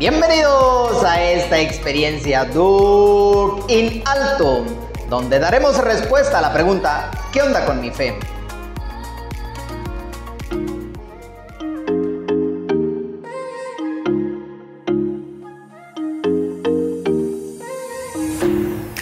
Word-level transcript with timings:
Bienvenidos 0.00 1.04
a 1.04 1.22
esta 1.22 1.60
experiencia 1.60 2.46
Duke 2.46 3.70
in 3.70 4.02
Alto, 4.06 4.64
donde 5.10 5.38
daremos 5.38 5.76
respuesta 5.76 6.38
a 6.38 6.40
la 6.40 6.54
pregunta 6.54 7.10
¿qué 7.34 7.42
onda 7.42 7.66
con 7.66 7.82
mi 7.82 7.90
fe? 7.90 8.14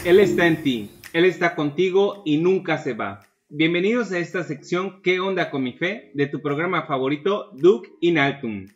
Él 0.05 0.19
está 0.19 0.49
en 0.49 0.65
ti, 0.65 0.91
Él 1.12 1.27
está 1.27 1.55
contigo 1.55 2.23
y 2.25 2.39
nunca 2.39 2.79
se 2.79 2.95
va. 2.95 3.21
Bienvenidos 3.49 4.11
a 4.11 4.19
esta 4.19 4.43
sección 4.43 5.01
¿Qué 5.03 5.21
onda 5.21 5.53
con 5.53 5.62
mi 5.62 5.75
fe? 5.75 6.11
de 6.15 6.27
tu 6.27 6.43
programa 6.43 6.87
favorito 6.89 7.52
Duke 7.52 7.88
in 8.01 8.19
Altum. 8.19 8.66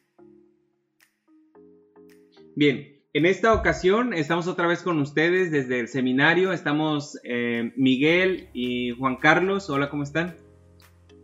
Bien, 2.55 3.01
en 3.15 3.25
esta 3.25 3.55
ocasión 3.55 4.13
estamos 4.13 4.47
otra 4.47 4.67
vez 4.67 4.83
con 4.83 5.01
ustedes 5.01 5.51
desde 5.51 5.81
el 5.81 5.89
seminario. 5.89 6.53
Estamos 6.53 7.19
eh, 7.25 7.73
Miguel 7.77 8.51
y 8.53 8.91
Juan 8.91 9.17
Carlos. 9.17 9.71
Hola, 9.71 9.89
¿cómo 9.89 10.03
están? 10.03 10.37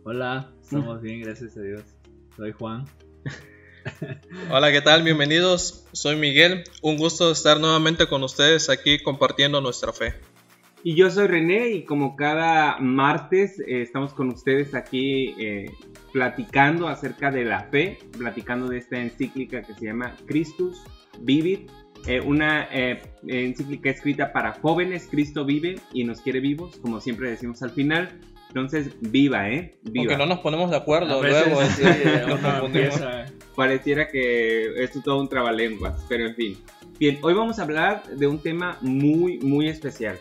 Hola, 0.03 0.51
estamos 0.63 1.03
bien, 1.03 1.21
gracias 1.21 1.55
a 1.55 1.61
Dios. 1.61 1.83
Soy 2.35 2.51
Juan. 2.53 2.85
Hola, 4.51 4.71
¿qué 4.71 4.81
tal? 4.81 5.03
Bienvenidos. 5.03 5.85
Soy 5.91 6.15
Miguel. 6.15 6.63
Un 6.81 6.97
gusto 6.97 7.31
estar 7.31 7.59
nuevamente 7.59 8.07
con 8.07 8.23
ustedes 8.23 8.67
aquí 8.71 8.97
compartiendo 9.03 9.61
nuestra 9.61 9.93
fe. 9.93 10.15
Y 10.83 10.95
yo 10.95 11.11
soy 11.11 11.27
René 11.27 11.69
y 11.69 11.83
como 11.83 12.15
cada 12.15 12.79
martes 12.79 13.59
eh, 13.59 13.83
estamos 13.83 14.15
con 14.15 14.29
ustedes 14.29 14.73
aquí 14.73 15.35
eh, 15.37 15.71
platicando 16.11 16.87
acerca 16.87 17.29
de 17.29 17.45
la 17.45 17.65
fe, 17.65 17.99
platicando 18.17 18.67
de 18.67 18.79
esta 18.79 18.97
encíclica 18.99 19.61
que 19.61 19.75
se 19.75 19.85
llama 19.85 20.15
Christus 20.25 20.81
Vivit, 21.21 21.69
eh, 22.07 22.19
una 22.21 22.67
eh, 22.71 23.01
encíclica 23.27 23.89
escrita 23.89 24.31
para 24.31 24.53
jóvenes, 24.53 25.07
Cristo 25.09 25.45
vive 25.45 25.75
y 25.93 26.03
nos 26.03 26.21
quiere 26.21 26.39
vivos, 26.39 26.77
como 26.77 27.01
siempre 27.01 27.29
decimos 27.29 27.61
al 27.63 27.71
final. 27.71 28.19
Entonces, 28.47 28.95
viva, 29.01 29.47
¿eh? 29.49 29.77
Viva. 29.83 30.03
Aunque 30.13 30.17
no 30.17 30.25
nos 30.25 30.39
ponemos 30.39 30.71
de 30.71 30.77
acuerdo 30.77 31.21
luego. 31.21 31.61
sí, 31.65 31.83
nos 32.27 32.39
confundimos. 32.39 32.65
empieza- 32.95 33.25
Pareciera 33.55 34.07
que 34.07 34.83
esto 34.83 34.99
es 34.99 35.03
todo 35.03 35.19
un 35.19 35.27
trabalenguas, 35.27 36.03
pero 36.09 36.25
en 36.27 36.35
fin. 36.35 36.57
Bien, 36.97 37.19
hoy 37.21 37.33
vamos 37.33 37.59
a 37.59 37.63
hablar 37.63 38.03
de 38.07 38.25
un 38.25 38.39
tema 38.41 38.77
muy, 38.81 39.37
muy 39.39 39.67
especial. 39.67 40.17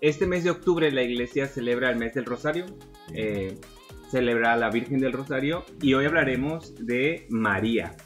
Este 0.00 0.26
mes 0.26 0.44
de 0.44 0.50
octubre 0.50 0.90
la 0.90 1.02
iglesia 1.02 1.46
celebra 1.46 1.90
el 1.90 1.96
mes 1.96 2.12
del 2.14 2.24
Rosario, 2.26 2.66
eh, 3.14 3.56
celebra 4.10 4.52
a 4.54 4.56
la 4.56 4.70
Virgen 4.70 4.98
del 4.98 5.12
Rosario 5.12 5.64
y 5.80 5.94
hoy 5.94 6.04
hablaremos 6.06 6.74
de 6.84 7.26
María. 7.30 7.96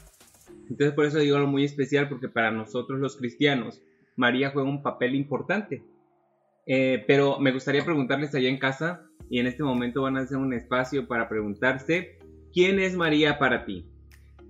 Entonces 0.69 0.93
por 0.93 1.05
eso 1.05 1.19
digo 1.19 1.37
algo 1.37 1.49
muy 1.49 1.65
especial 1.65 2.09
porque 2.09 2.29
para 2.29 2.51
nosotros 2.51 2.99
los 3.01 3.17
cristianos 3.17 3.83
María 4.17 4.51
juega 4.51 4.69
un 4.69 4.83
papel 4.83 5.15
importante. 5.15 5.83
Eh, 6.67 7.05
pero 7.07 7.39
me 7.39 7.53
gustaría 7.53 7.85
preguntarles 7.85 8.35
allá 8.35 8.49
en 8.49 8.59
casa 8.59 9.07
y 9.29 9.39
en 9.39 9.47
este 9.47 9.63
momento 9.63 10.03
van 10.03 10.17
a 10.17 10.21
hacer 10.21 10.39
un 10.39 10.55
espacio 10.55 11.07
para 11.07 11.29
preguntarse 11.29 12.19
¿quién 12.55 12.79
es 12.79 12.97
María 12.97 13.39
para 13.39 13.65
ti? 13.67 13.87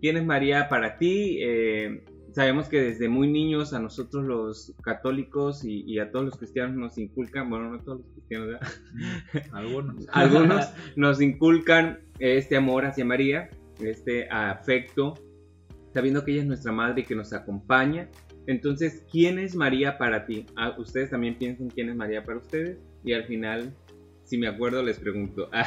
¿Quién 0.00 0.16
es 0.16 0.24
María 0.24 0.68
para 0.68 0.98
ti? 0.98 1.38
Eh, 1.40 2.04
sabemos 2.32 2.68
que 2.68 2.80
desde 2.80 3.08
muy 3.08 3.28
niños 3.28 3.72
a 3.72 3.80
nosotros 3.80 4.24
los 4.24 4.74
católicos 4.82 5.64
y, 5.64 5.82
y 5.86 5.98
a 5.98 6.10
todos 6.10 6.26
los 6.26 6.36
cristianos 6.36 6.76
nos 6.76 6.98
inculcan, 6.98 7.48
bueno, 7.48 7.70
no 7.70 7.80
todos 7.80 8.00
los 8.00 8.10
cristianos, 8.12 8.48
¿verdad? 8.48 8.68
Algunos. 9.52 10.06
algunos 10.12 10.72
nos 10.96 11.20
inculcan 11.20 12.00
este 12.18 12.56
amor 12.56 12.84
hacia 12.84 13.04
María, 13.04 13.48
este 13.80 14.28
afecto, 14.30 15.14
sabiendo 15.94 16.24
que 16.24 16.32
ella 16.32 16.42
es 16.42 16.48
nuestra 16.48 16.72
madre 16.72 17.02
y 17.02 17.04
que 17.04 17.14
nos 17.14 17.32
acompaña. 17.32 18.10
Entonces, 18.46 19.06
¿quién 19.10 19.38
es 19.38 19.54
María 19.54 19.96
para 19.96 20.26
ti? 20.26 20.44
Ah, 20.56 20.74
ustedes 20.76 21.10
también 21.10 21.36
piensan 21.36 21.70
quién 21.70 21.88
es 21.88 21.96
María 21.96 22.24
para 22.24 22.38
ustedes 22.38 22.78
y 23.04 23.12
al 23.12 23.24
final, 23.24 23.72
si 24.24 24.36
me 24.36 24.48
acuerdo, 24.48 24.82
les 24.82 24.98
pregunto. 24.98 25.48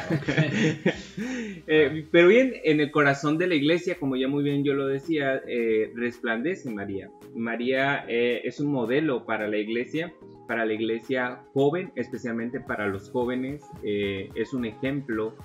Eh, 1.69 2.05
pero 2.11 2.29
bien, 2.29 2.53
en 2.63 2.79
el 2.79 2.91
corazón 2.91 3.37
de 3.37 3.45
la 3.45 3.55
iglesia, 3.55 3.95
como 3.99 4.15
ya 4.15 4.29
muy 4.29 4.41
bien 4.41 4.63
yo 4.63 4.73
lo 4.73 4.87
decía, 4.87 5.41
eh, 5.47 5.91
resplandece 5.95 6.69
María. 6.69 7.09
María 7.35 8.05
eh, 8.07 8.39
es 8.45 8.61
un 8.61 8.71
modelo 8.71 9.25
para 9.25 9.49
la 9.49 9.57
iglesia, 9.57 10.13
para 10.47 10.65
la 10.65 10.73
iglesia 10.73 11.41
joven, 11.53 11.91
especialmente 11.95 12.61
para 12.61 12.87
los 12.87 13.09
jóvenes, 13.09 13.65
es 13.83 14.53
un 14.53 14.63
ejemplo 14.63 15.35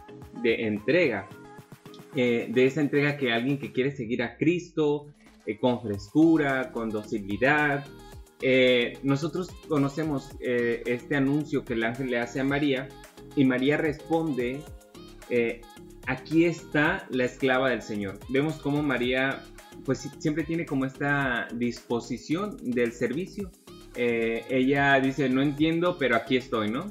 de 0.45 0.67
entrega, 0.67 1.29
eh, 2.15 2.49
de 2.50 2.67
esa 2.67 2.83
entrega 2.83 3.17
que 3.17 3.33
alguien 3.33 3.59
que 3.59 3.73
quiere 3.73 3.91
seguir 3.91 4.23
a 4.23 4.37
Cristo 4.37 5.06
eh, 5.47 5.59
con 5.59 5.81
frescura, 5.81 6.71
con 6.71 6.91
docilidad. 6.91 7.87
Eh, 8.43 8.99
nosotros 9.03 9.49
conocemos 9.69 10.31
este 10.41 11.17
anuncio 11.17 11.65
que 11.65 11.75
el 11.75 11.84
ángel 11.84 12.11
le 12.11 12.19
hace 12.19 12.41
a 12.41 12.45
María 12.45 12.89
y 13.37 13.45
María 13.45 13.77
responde, 13.77 14.61
aquí 16.06 16.45
está 16.45 17.06
la 17.11 17.25
esclava 17.25 17.71
del 17.71 17.83
Señor. 17.83 18.19
Vemos 18.29 18.56
cómo 18.56 18.83
María 18.83 19.44
pues 19.84 20.11
siempre 20.19 20.44
tiene 20.44 20.67
como 20.67 20.84
esta 20.84 21.47
disposición 21.55 22.56
del 22.62 22.93
servicio. 22.93 23.50
Ella 23.94 24.99
dice, 25.00 25.29
no 25.29 25.41
entiendo, 25.41 25.97
pero 25.99 26.17
aquí 26.17 26.37
estoy, 26.37 26.69
¿no? 26.69 26.91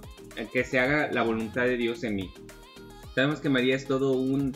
Que 0.53 0.63
se 0.63 0.79
haga 0.79 1.11
la 1.11 1.21
voluntad 1.23 1.65
de 1.65 1.75
Dios 1.75 2.05
en 2.05 2.15
mí. 2.15 2.31
Sabemos 3.13 3.41
que 3.41 3.49
María 3.49 3.75
es 3.75 3.85
todo 3.85 4.13
un 4.13 4.55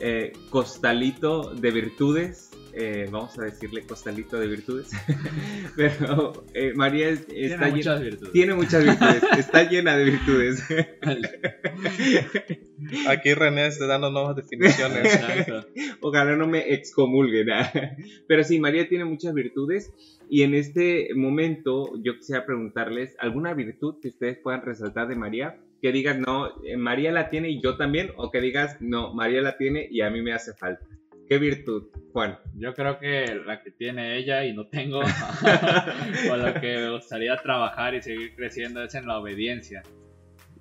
eh, 0.00 0.32
costalito 0.50 1.54
de 1.54 1.70
virtudes. 1.70 2.50
eh, 2.78 3.08
vamos 3.10 3.38
a 3.38 3.44
decirle 3.44 3.86
costalito 3.86 4.38
de 4.38 4.48
virtudes. 4.48 4.90
pero 5.76 6.44
eh, 6.52 6.74
María 6.74 7.08
es- 7.08 7.26
Tiene 7.26 7.46
está 7.54 7.66
llena- 7.68 7.76
muchas 7.76 8.00
virtudes. 8.02 8.32
tiene 8.32 8.54
muchas 8.54 8.84
virtudes. 8.84 9.22
está 9.38 9.62
llena 9.70 9.96
de 9.96 10.04
virtudes. 10.04 10.62
Aquí 13.08 13.34
René 13.34 13.66
está 13.66 13.86
dando 13.86 14.10
nuevas 14.10 14.36
definiciones. 14.36 15.04
Exacto. 15.14 15.66
Ojalá 16.00 16.36
no 16.36 16.46
me 16.46 16.72
excomulguen. 16.74 17.48
Pero 18.28 18.44
sí, 18.44 18.58
María 18.60 18.88
tiene 18.88 19.04
muchas 19.04 19.34
virtudes. 19.34 19.92
Y 20.28 20.42
en 20.42 20.54
este 20.54 21.08
momento 21.14 21.92
yo 22.02 22.16
quisiera 22.16 22.44
preguntarles 22.44 23.14
alguna 23.18 23.54
virtud 23.54 23.96
que 24.02 24.08
ustedes 24.08 24.38
puedan 24.38 24.62
resaltar 24.62 25.08
de 25.08 25.16
María. 25.16 25.60
Que 25.86 25.92
digas, 25.92 26.18
no, 26.18 26.48
eh, 26.64 26.76
María 26.76 27.12
la 27.12 27.30
tiene 27.30 27.48
y 27.48 27.62
yo 27.62 27.76
también. 27.76 28.10
O 28.16 28.32
que 28.32 28.40
digas, 28.40 28.76
no, 28.80 29.14
María 29.14 29.40
la 29.40 29.56
tiene 29.56 29.86
y 29.88 30.00
a 30.00 30.10
mí 30.10 30.20
me 30.20 30.32
hace 30.32 30.52
falta. 30.52 30.84
¿Qué 31.28 31.38
virtud, 31.38 31.90
Juan? 32.12 32.40
Yo 32.56 32.74
creo 32.74 32.98
que 32.98 33.40
la 33.46 33.62
que 33.62 33.70
tiene 33.70 34.16
ella 34.16 34.44
y 34.44 34.52
no 34.52 34.66
tengo, 34.66 34.98
o 36.32 36.36
lo 36.36 36.54
que 36.54 36.76
me 36.78 36.90
gustaría 36.90 37.36
trabajar 37.36 37.94
y 37.94 38.02
seguir 38.02 38.34
creciendo 38.34 38.82
es 38.82 38.96
en 38.96 39.06
la 39.06 39.20
obediencia. 39.20 39.84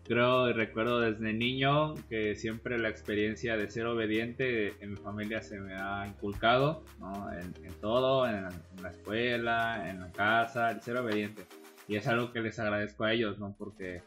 Creo 0.03 0.47
y 0.47 0.53
recuerdo 0.53 0.99
desde 0.99 1.33
niño 1.33 1.95
que 2.07 2.35
siempre 2.35 2.77
la 2.77 2.89
experiencia 2.89 3.57
de 3.57 3.67
ser 3.71 3.87
obediente 3.87 4.73
en 4.79 4.91
mi 4.91 4.97
familia 4.97 5.41
se 5.41 5.59
me 5.59 5.73
ha 5.73 6.05
inculcado, 6.05 6.83
¿no? 6.99 7.31
en, 7.31 7.51
en 7.65 7.73
todo, 7.81 8.27
en, 8.27 8.35
en 8.35 8.83
la 8.83 8.91
escuela, 8.91 9.89
en 9.89 10.01
la 10.01 10.11
casa, 10.11 10.69
el 10.69 10.83
ser 10.83 10.97
obediente. 10.97 11.45
Y 11.87 11.95
es 11.95 12.07
algo 12.07 12.31
que 12.31 12.41
les 12.41 12.59
agradezco 12.59 13.03
a 13.03 13.13
ellos, 13.13 13.37
¿no? 13.37 13.55
Porque 13.57 14.01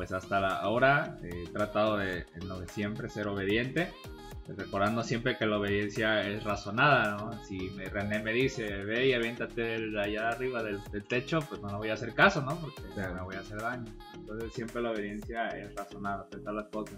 pues 0.00 0.12
hasta 0.12 0.40
la 0.40 0.56
ahora 0.56 1.18
he 1.22 1.46
tratado 1.50 1.98
de, 1.98 2.24
en 2.34 2.48
lo 2.48 2.58
de 2.58 2.66
siempre, 2.68 3.10
ser 3.10 3.28
obediente 3.28 3.92
recordando 4.56 5.02
siempre 5.04 5.36
que 5.36 5.44
la 5.46 5.58
obediencia 5.58 6.26
es 6.26 6.42
razonada, 6.42 7.18
¿no? 7.18 7.44
Si 7.44 7.70
me- 7.76 7.84
René 7.84 8.20
me 8.22 8.32
dice, 8.32 8.66
ve 8.82 9.08
y 9.08 9.12
aviéntate 9.12 9.76
allá 10.02 10.30
arriba 10.30 10.62
del, 10.62 10.82
del 10.90 11.04
techo, 11.04 11.40
pues 11.48 11.60
no 11.60 11.68
le 11.68 11.74
voy 11.76 11.88
a 11.90 11.92
hacer 11.94 12.14
caso, 12.14 12.40
¿no? 12.40 12.56
Porque 12.58 12.80
me 12.96 13.20
voy 13.22 13.36
a 13.36 13.40
hacer 13.40 13.60
daño. 13.60 13.92
Entonces 14.14 14.52
siempre 14.54 14.80
la 14.82 14.90
obediencia 14.92 15.48
es 15.48 15.72
razonada, 15.76 16.22
aceptar 16.22 16.54
las 16.54 16.66
cosas. 16.68 16.96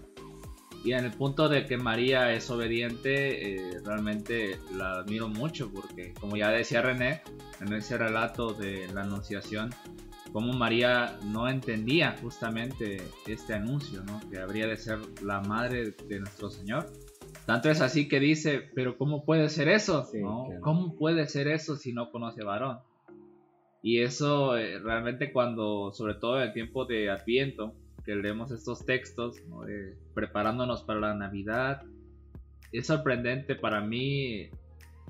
Y 0.85 0.93
en 0.93 1.03
el 1.05 1.11
punto 1.11 1.47
de 1.49 1.65
que 1.67 1.77
María 1.77 2.31
es 2.31 2.49
obediente, 2.49 3.55
eh, 3.55 3.81
realmente 3.85 4.57
la 4.75 4.93
admiro 4.99 5.27
mucho 5.27 5.69
porque, 5.71 6.13
como 6.19 6.37
ya 6.37 6.49
decía 6.49 6.81
René, 6.81 7.21
en 7.59 7.71
ese 7.73 7.97
relato 7.97 8.53
de 8.53 8.87
la 8.93 9.01
Anunciación, 9.01 9.69
cómo 10.33 10.51
María 10.51 11.17
no 11.23 11.47
entendía 11.47 12.17
justamente 12.21 12.97
este 13.27 13.53
anuncio, 13.53 14.03
¿no? 14.03 14.19
Que 14.29 14.39
habría 14.39 14.67
de 14.67 14.75
ser 14.75 14.99
la 15.23 15.39
madre 15.41 15.91
de 15.91 16.19
nuestro 16.19 16.49
Señor. 16.49 16.91
Tanto 17.45 17.69
es 17.69 17.81
así 17.81 18.07
que 18.07 18.19
dice, 18.19 18.69
pero 18.73 18.97
¿cómo 18.97 19.23
puede 19.25 19.47
ser 19.49 19.67
eso? 19.67 20.05
Sí, 20.05 20.19
¿no? 20.21 20.45
claro. 20.47 20.61
¿Cómo 20.61 20.95
puede 20.95 21.27
ser 21.27 21.47
eso 21.47 21.75
si 21.75 21.93
no 21.93 22.11
conoce 22.11 22.43
varón? 22.43 22.79
Y 23.83 24.01
eso 24.01 24.57
eh, 24.57 24.79
realmente 24.79 25.31
cuando, 25.31 25.91
sobre 25.93 26.15
todo 26.15 26.37
en 26.37 26.47
el 26.47 26.53
tiempo 26.53 26.85
de 26.85 27.11
Adviento, 27.11 27.75
que 28.03 28.15
leemos 28.15 28.51
estos 28.51 28.85
textos, 28.85 29.37
preparándonos 30.13 30.83
para 30.83 30.99
la 30.99 31.13
Navidad, 31.13 31.83
es 32.71 32.87
sorprendente 32.87 33.55
para 33.55 33.81
mí 33.81 34.49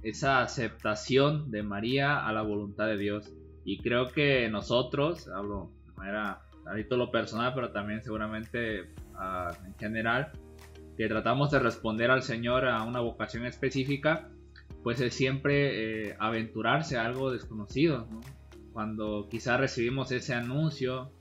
esa 0.03 0.41
aceptación 0.41 1.49
de 1.49 1.63
María 1.63 2.27
a 2.27 2.33
la 2.33 2.41
voluntad 2.41 2.87
de 2.87 2.97
Dios. 2.97 3.33
Y 3.65 3.79
creo 3.79 4.11
que 4.11 4.49
nosotros, 4.49 5.27
hablo 5.27 5.71
de 5.85 5.93
manera, 5.93 6.41
a 6.65 6.75
título 6.75 7.11
personal, 7.11 7.53
pero 7.53 7.71
también 7.71 8.03
seguramente 8.03 8.93
ah, 9.15 9.51
en 9.65 9.75
general, 9.75 10.31
que 10.97 11.07
tratamos 11.07 11.51
de 11.51 11.59
responder 11.59 12.11
al 12.11 12.23
Señor 12.23 12.67
a 12.67 12.83
una 12.83 12.99
vocación 12.99 13.45
específica, 13.45 14.29
pues 14.83 14.99
es 15.01 15.13
siempre 15.13 16.09
eh, 16.09 16.15
aventurarse 16.19 16.97
a 16.97 17.05
algo 17.05 17.31
desconocido, 17.31 18.07
Cuando 18.73 19.27
quizás 19.29 19.59
recibimos 19.59 20.11
ese 20.11 20.33
anuncio, 20.33 21.11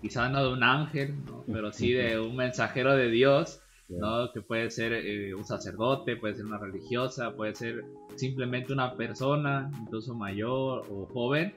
quizás 0.00 0.30
no 0.30 0.42
de 0.42 0.52
un 0.52 0.62
ángel, 0.62 1.14
pero 1.46 1.72
sí 1.72 1.92
de 1.92 2.18
un 2.18 2.36
mensajero 2.36 2.96
de 2.96 3.10
Dios, 3.10 3.60
¿no? 3.88 4.32
que 4.32 4.40
puede 4.40 4.70
ser 4.70 4.92
eh, 4.92 5.34
un 5.34 5.44
sacerdote, 5.44 6.16
puede 6.16 6.34
ser 6.34 6.46
una 6.46 6.58
religiosa, 6.58 7.34
puede 7.36 7.54
ser 7.54 7.84
simplemente 8.16 8.72
una 8.72 8.96
persona, 8.96 9.70
incluso 9.80 10.14
mayor 10.14 10.84
o 10.90 11.06
joven, 11.06 11.54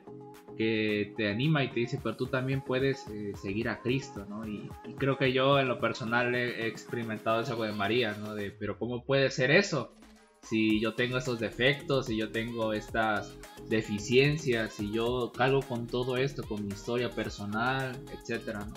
que 0.56 1.14
te 1.18 1.30
anima 1.30 1.64
y 1.64 1.70
te 1.70 1.82
dice, 1.82 2.00
pero 2.02 2.16
tú 2.16 2.28
también 2.28 2.62
puedes 2.62 3.08
eh, 3.10 3.34
seguir 3.42 3.70
a 3.70 3.80
Cristo, 3.80 4.26
¿no? 4.30 4.48
Y, 4.48 4.70
creo 4.98 5.18
que 5.18 5.34
yo 5.34 5.60
en 5.60 5.68
lo 5.68 5.80
personal 5.80 6.34
he, 6.36 6.68
experimentado 6.68 7.42
eso 7.42 7.62
de 7.62 7.72
María, 7.72 8.16
¿no? 8.20 8.34
De, 8.36 8.52
pero 8.52 8.78
¿cómo 8.78 9.04
puede 9.04 9.30
ser 9.32 9.52
eso? 9.52 9.94
Si 10.42 10.80
yo 10.80 10.94
tengo 10.94 11.18
estos 11.18 11.40
defectos, 11.40 12.06
si 12.06 12.18
yo 12.18 12.32
tengo 12.32 12.74
estas 12.74 13.36
deficiencias, 13.68 14.74
si 14.74 14.92
yo 14.92 15.32
cargo 15.36 15.62
con 15.62 15.88
todo 15.88 16.18
esto, 16.18 16.44
con 16.44 16.66
mi 16.66 16.74
historia 16.74 17.10
personal, 17.10 17.96
etcétera, 18.14 18.66
¿no? 18.66 18.74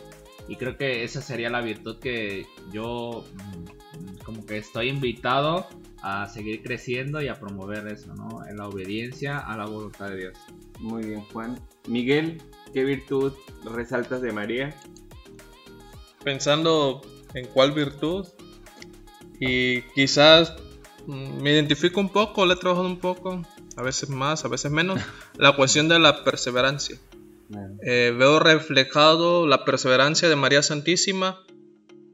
Y 0.49 0.57
creo 0.57 0.79
que 0.79 1.05
esa 1.05 1.21
sería 1.21 1.51
la 1.51 1.61
virtud 1.61 1.99
que 1.99 2.47
yo 2.73 3.25
mm, 3.35 4.25
como 4.25 4.47
que 4.47 4.57
estoy 4.57 4.89
invitado 4.89 5.67
a 6.03 6.29
seguir 6.29 6.63
creciendo 6.63 7.21
y 7.21 7.29
a 7.29 7.39
promover 7.39 7.87
eso, 7.89 8.15
¿no? 8.15 8.47
En 8.47 8.57
la 8.57 8.69
obediencia 8.69 9.39
a 9.39 9.57
la 9.57 9.67
voluntad 9.67 10.11
de 10.11 10.17
Dios. 10.17 10.39
Muy 10.79 11.05
bien, 11.05 11.23
Juan. 11.33 11.59
Miguel, 11.89 12.41
¿qué 12.73 12.85
virtud 12.85 13.33
resaltas 13.65 14.23
de 14.23 14.33
María? 14.33 14.75
Pensando 16.23 17.03
en 17.35 17.47
cuál 17.47 17.73
virtud 17.73 18.27
y 19.41 19.83
quizás 19.95 20.55
mm, 21.07 21.43
me 21.43 21.53
identifico 21.53 22.01
un 22.01 22.11
poco, 22.11 22.47
le 22.47 22.55
he 22.55 22.57
trabajado 22.57 22.87
un 22.87 22.99
poco, 22.99 23.43
a 23.77 23.83
veces 23.83 24.09
más, 24.09 24.45
a 24.45 24.49
veces 24.49 24.71
menos, 24.71 25.01
la 25.37 25.57
cuestión 25.57 25.89
de 25.89 25.99
la 25.99 26.25
perseverancia. 26.25 26.99
Eh, 27.83 28.15
veo 28.17 28.41
reflejado 28.41 29.47
la 29.47 29.65
perseverancia 29.65 30.29
de 30.29 30.37
María 30.37 30.63
Santísima, 30.63 31.45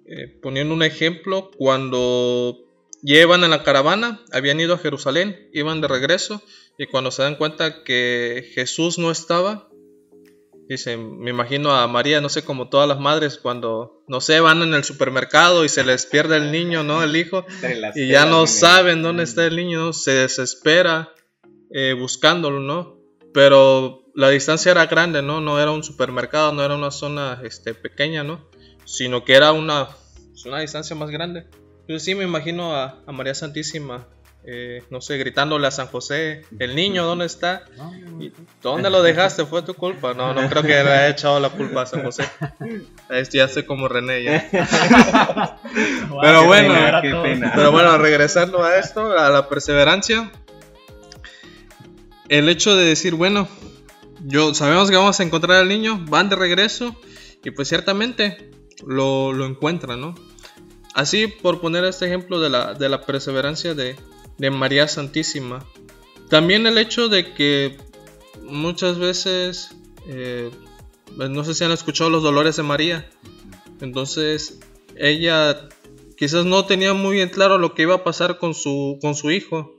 eh, 0.06 0.28
poniendo 0.40 0.72
un 0.72 0.82
ejemplo, 0.84 1.50
cuando 1.56 2.63
llevan 3.04 3.44
en 3.44 3.50
la 3.50 3.62
caravana, 3.62 4.20
habían 4.32 4.58
ido 4.58 4.74
a 4.74 4.78
Jerusalén, 4.78 5.48
iban 5.52 5.80
de 5.80 5.88
regreso, 5.88 6.42
y 6.78 6.86
cuando 6.86 7.10
se 7.10 7.22
dan 7.22 7.36
cuenta 7.36 7.84
que 7.84 8.50
Jesús 8.54 8.98
no 8.98 9.10
estaba, 9.10 9.68
dicen, 10.68 11.18
me 11.18 11.30
imagino 11.30 11.72
a 11.72 11.86
María, 11.86 12.22
no 12.22 12.30
sé, 12.30 12.44
como 12.44 12.70
todas 12.70 12.88
las 12.88 12.98
madres, 12.98 13.38
cuando, 13.38 14.02
no 14.08 14.22
sé, 14.22 14.40
van 14.40 14.62
en 14.62 14.72
el 14.72 14.84
supermercado 14.84 15.64
y 15.64 15.68
se 15.68 15.84
les 15.84 16.06
pierde 16.06 16.38
el 16.38 16.50
niño, 16.50 16.82
¿no? 16.82 17.02
El 17.02 17.14
hijo, 17.14 17.44
y 17.94 18.08
ya 18.08 18.24
no 18.24 18.46
saben 18.46 19.02
dónde 19.02 19.24
está 19.24 19.46
el 19.46 19.56
niño, 19.56 19.92
se 19.92 20.12
desespera 20.12 21.12
eh, 21.70 21.92
buscándolo, 21.92 22.60
¿no? 22.60 22.98
Pero 23.34 24.04
la 24.14 24.30
distancia 24.30 24.72
era 24.72 24.86
grande, 24.86 25.20
¿no? 25.20 25.42
No 25.42 25.60
era 25.60 25.72
un 25.72 25.84
supermercado, 25.84 26.52
no 26.52 26.64
era 26.64 26.74
una 26.74 26.90
zona 26.90 27.40
este, 27.44 27.74
pequeña, 27.74 28.24
¿no? 28.24 28.48
Sino 28.86 29.24
que 29.24 29.34
era 29.34 29.52
una, 29.52 29.88
pues, 30.30 30.46
una 30.46 30.60
distancia 30.60 30.96
más 30.96 31.10
grande. 31.10 31.46
Yo 31.86 31.98
sí 31.98 32.14
me 32.14 32.24
imagino 32.24 32.74
a, 32.74 33.02
María 33.08 33.34
Santísima, 33.34 34.06
eh, 34.44 34.82
no 34.90 35.02
sé, 35.02 35.18
gritándole 35.18 35.66
a 35.66 35.70
San 35.70 35.86
José, 35.86 36.44
el 36.58 36.74
niño, 36.74 37.04
¿dónde 37.04 37.26
está? 37.26 37.64
¿Dónde 38.62 38.88
lo 38.88 39.02
dejaste? 39.02 39.44
Fue 39.44 39.62
tu 39.62 39.74
culpa. 39.74 40.14
No, 40.14 40.32
no 40.32 40.48
creo 40.48 40.62
que 40.62 40.68
le 40.68 40.80
haya 40.80 41.08
echado 41.08 41.40
la 41.40 41.50
culpa 41.50 41.82
a 41.82 41.86
San 41.86 42.02
José. 42.02 42.24
Este 43.10 43.38
ya 43.38 43.48
sé 43.48 43.66
como 43.66 43.86
René 43.86 44.24
ya. 44.24 44.50
pero 46.22 46.46
bueno, 46.46 46.74
pero 47.54 47.70
bueno, 47.70 47.98
regresando 47.98 48.64
a 48.64 48.78
esto, 48.78 49.12
a 49.12 49.28
la 49.28 49.48
perseverancia. 49.48 50.32
El 52.30 52.48
hecho 52.48 52.74
de 52.74 52.86
decir, 52.86 53.14
bueno, 53.14 53.46
yo 54.24 54.54
sabemos 54.54 54.90
que 54.90 54.96
vamos 54.96 55.20
a 55.20 55.22
encontrar 55.22 55.58
al 55.58 55.68
niño, 55.68 56.02
van 56.08 56.30
de 56.30 56.36
regreso 56.36 56.96
y 57.44 57.50
pues 57.50 57.68
ciertamente 57.68 58.50
lo, 58.86 59.34
lo 59.34 59.44
encuentran, 59.44 60.00
¿no? 60.00 60.14
Así 60.94 61.26
por 61.26 61.60
poner 61.60 61.84
este 61.84 62.06
ejemplo 62.06 62.40
de 62.40 62.48
la, 62.48 62.74
de 62.74 62.88
la 62.88 63.04
perseverancia 63.04 63.74
de, 63.74 63.96
de, 64.38 64.50
María 64.50 64.86
Santísima. 64.86 65.66
También 66.30 66.68
el 66.68 66.78
hecho 66.78 67.08
de 67.08 67.34
que 67.34 67.76
muchas 68.42 68.98
veces, 68.98 69.76
eh, 70.06 70.50
pues, 71.16 71.30
no 71.30 71.42
sé 71.42 71.54
si 71.54 71.64
han 71.64 71.72
escuchado 71.72 72.10
los 72.10 72.22
dolores 72.22 72.54
de 72.56 72.62
María, 72.62 73.10
entonces 73.80 74.60
ella 74.96 75.68
quizás 76.16 76.44
no 76.46 76.64
tenía 76.64 76.94
muy 76.94 77.16
bien 77.16 77.28
claro 77.28 77.58
lo 77.58 77.74
que 77.74 77.82
iba 77.82 77.96
a 77.96 78.04
pasar 78.04 78.38
con 78.38 78.54
su, 78.54 78.98
con 79.02 79.16
su 79.16 79.32
hijo, 79.32 79.74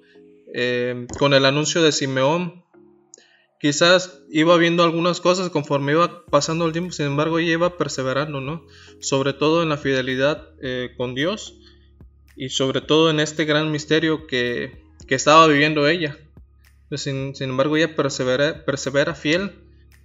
eh, 0.53 1.07
con 1.17 1.33
el 1.33 1.45
anuncio 1.45 1.81
de 1.81 1.93
Simeón 1.93 2.64
quizás 3.59 4.21
iba 4.29 4.57
viendo 4.57 4.83
algunas 4.83 5.21
cosas 5.21 5.49
conforme 5.49 5.93
iba 5.93 6.25
pasando 6.25 6.65
el 6.65 6.71
tiempo, 6.71 6.91
sin 6.91 7.07
embargo 7.07 7.39
ella 7.39 7.53
iba 7.53 7.77
perseverando, 7.77 8.41
¿no? 8.41 8.65
Sobre 8.99 9.33
todo 9.33 9.63
en 9.63 9.69
la 9.69 9.77
fidelidad 9.77 10.49
eh, 10.61 10.93
con 10.97 11.15
Dios 11.15 11.59
y 12.35 12.49
sobre 12.49 12.81
todo 12.81 13.09
en 13.09 13.19
este 13.19 13.45
gran 13.45 13.71
misterio 13.71 14.27
que, 14.27 14.83
estaba 15.07 15.47
viviendo 15.47 15.87
ella. 15.87 16.17
Sin, 16.95 17.33
embargo 17.39 17.77
ella 17.77 17.95
persevera, 17.95 18.65
persevera 18.65 19.15
fiel, 19.15 19.51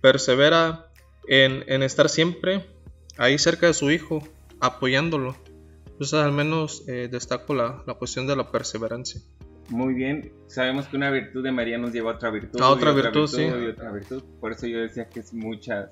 persevera 0.00 0.90
en, 1.26 1.82
estar 1.82 2.08
siempre 2.08 2.66
ahí 3.16 3.38
cerca 3.38 3.66
de 3.66 3.74
su 3.74 3.90
hijo, 3.90 4.22
apoyándolo. 4.60 5.36
Entonces 5.86 6.14
al 6.14 6.32
menos 6.32 6.84
eh, 6.86 7.08
destaco 7.10 7.54
la, 7.54 7.82
la 7.86 7.94
cuestión 7.94 8.26
de 8.26 8.36
la 8.36 8.50
perseverancia 8.52 9.20
muy 9.70 9.94
bien. 9.94 10.32
Sabemos 10.46 10.86
que 10.88 10.96
una 10.96 11.10
virtud 11.10 11.42
de 11.42 11.52
María 11.52 11.78
nos 11.78 11.92
lleva 11.92 12.12
a 12.12 12.14
otra 12.14 12.30
virtud. 12.30 12.60
A 12.60 12.70
otra, 12.70 12.92
virtud, 12.92 13.26
sí. 13.26 13.42
Y 13.42 13.66
otra 13.66 13.92
virtud. 13.92 14.22
Por 14.40 14.52
eso 14.52 14.66
yo 14.66 14.80
decía 14.80 15.08
que 15.08 15.20
es 15.20 15.32
muchas. 15.32 15.90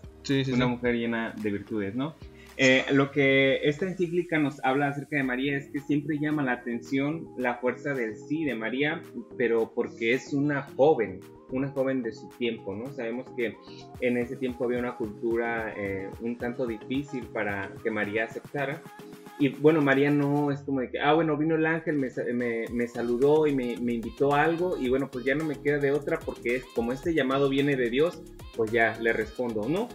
una 0.53 0.67
mujer 0.67 0.97
llena 0.97 1.35
de 1.41 1.51
virtudes, 1.51 1.95
¿no? 1.95 2.15
Eh, 2.61 2.85
lo 2.91 3.13
que 3.13 3.61
esta 3.69 3.87
encíclica 3.87 4.37
nos 4.37 4.63
habla 4.65 4.89
acerca 4.89 5.17
de 5.17 5.23
María 5.23 5.57
es 5.57 5.71
que 5.71 5.79
siempre 5.79 6.19
llama 6.19 6.43
la 6.43 6.55
atención 6.55 7.29
la 7.39 7.55
fuerza 7.59 7.95
del 7.95 8.17
sí 8.17 8.45
de 8.45 8.57
María, 8.57 9.01
pero 9.37 9.71
porque 9.73 10.13
es 10.13 10.33
una 10.33 10.63
joven, 10.77 11.21
una 11.51 11.69
joven 11.69 12.03
de 12.03 12.13
su 12.13 12.29
tiempo, 12.31 12.75
¿no? 12.75 12.93
Sabemos 12.93 13.27
que 13.37 13.57
en 14.01 14.17
ese 14.17 14.35
tiempo 14.35 14.65
había 14.65 14.81
una 14.81 14.97
cultura 14.97 15.73
eh, 15.77 16.11
un 16.21 16.37
tanto 16.37 16.67
difícil 16.67 17.23
para 17.27 17.71
que 17.81 17.93
María 17.93 18.25
aceptara, 18.25 18.83
y 19.38 19.49
bueno, 19.49 19.81
María 19.81 20.11
no 20.11 20.50
es 20.50 20.61
como 20.61 20.81
de 20.81 20.90
que, 20.90 21.00
ah, 21.00 21.14
bueno, 21.14 21.37
vino 21.37 21.55
el 21.55 21.67
ángel, 21.67 21.96
me, 21.96 22.67
me, 22.70 22.88
saludó 22.88 23.46
y 23.46 23.55
me, 23.55 23.76
me, 23.76 23.94
invitó 23.94 24.35
a 24.35 24.42
algo 24.42 24.76
y 24.76 24.88
bueno, 24.88 25.11
pues 25.11 25.25
ya 25.25 25.35
no 25.35 25.45
me 25.45 25.61
queda 25.61 25.78
de 25.78 25.92
otra 25.92 26.18
porque 26.18 26.57
es 26.57 26.64
como 26.75 26.92
este 26.92 27.14
llamado 27.14 27.49
viene 27.49 27.76
de 27.76 27.88
Dios, 27.88 28.21
pues 28.57 28.73
ya 28.73 28.99
le 29.00 29.12
respondo, 29.12 29.68
¿no? 29.68 29.88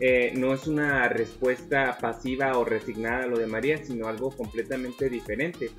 Eh, 0.00 0.32
no 0.36 0.54
es 0.54 0.66
una 0.66 1.08
respuesta 1.08 1.98
pasiva 2.00 2.56
o 2.56 2.64
resignada 2.64 3.24
a 3.24 3.26
lo 3.26 3.38
de 3.38 3.46
María, 3.46 3.84
sino 3.84 4.06
algo 4.06 4.30
completamente 4.30 5.08
diferente. 5.08 5.70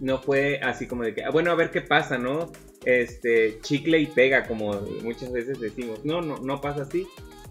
No 0.00 0.18
fue 0.18 0.60
así 0.62 0.86
como 0.86 1.02
de 1.04 1.14
que, 1.14 1.24
ah, 1.24 1.30
bueno, 1.30 1.50
a 1.50 1.54
ver 1.54 1.70
qué 1.70 1.82
pasa, 1.82 2.16
¿no? 2.16 2.50
Este, 2.84 3.58
chicle 3.60 3.98
y 3.98 4.06
pega, 4.06 4.46
como 4.46 4.72
muchas 5.02 5.30
veces 5.30 5.60
decimos. 5.60 6.04
No, 6.04 6.22
no, 6.22 6.38
no 6.38 6.60
pasa 6.60 6.82
así. 6.82 7.06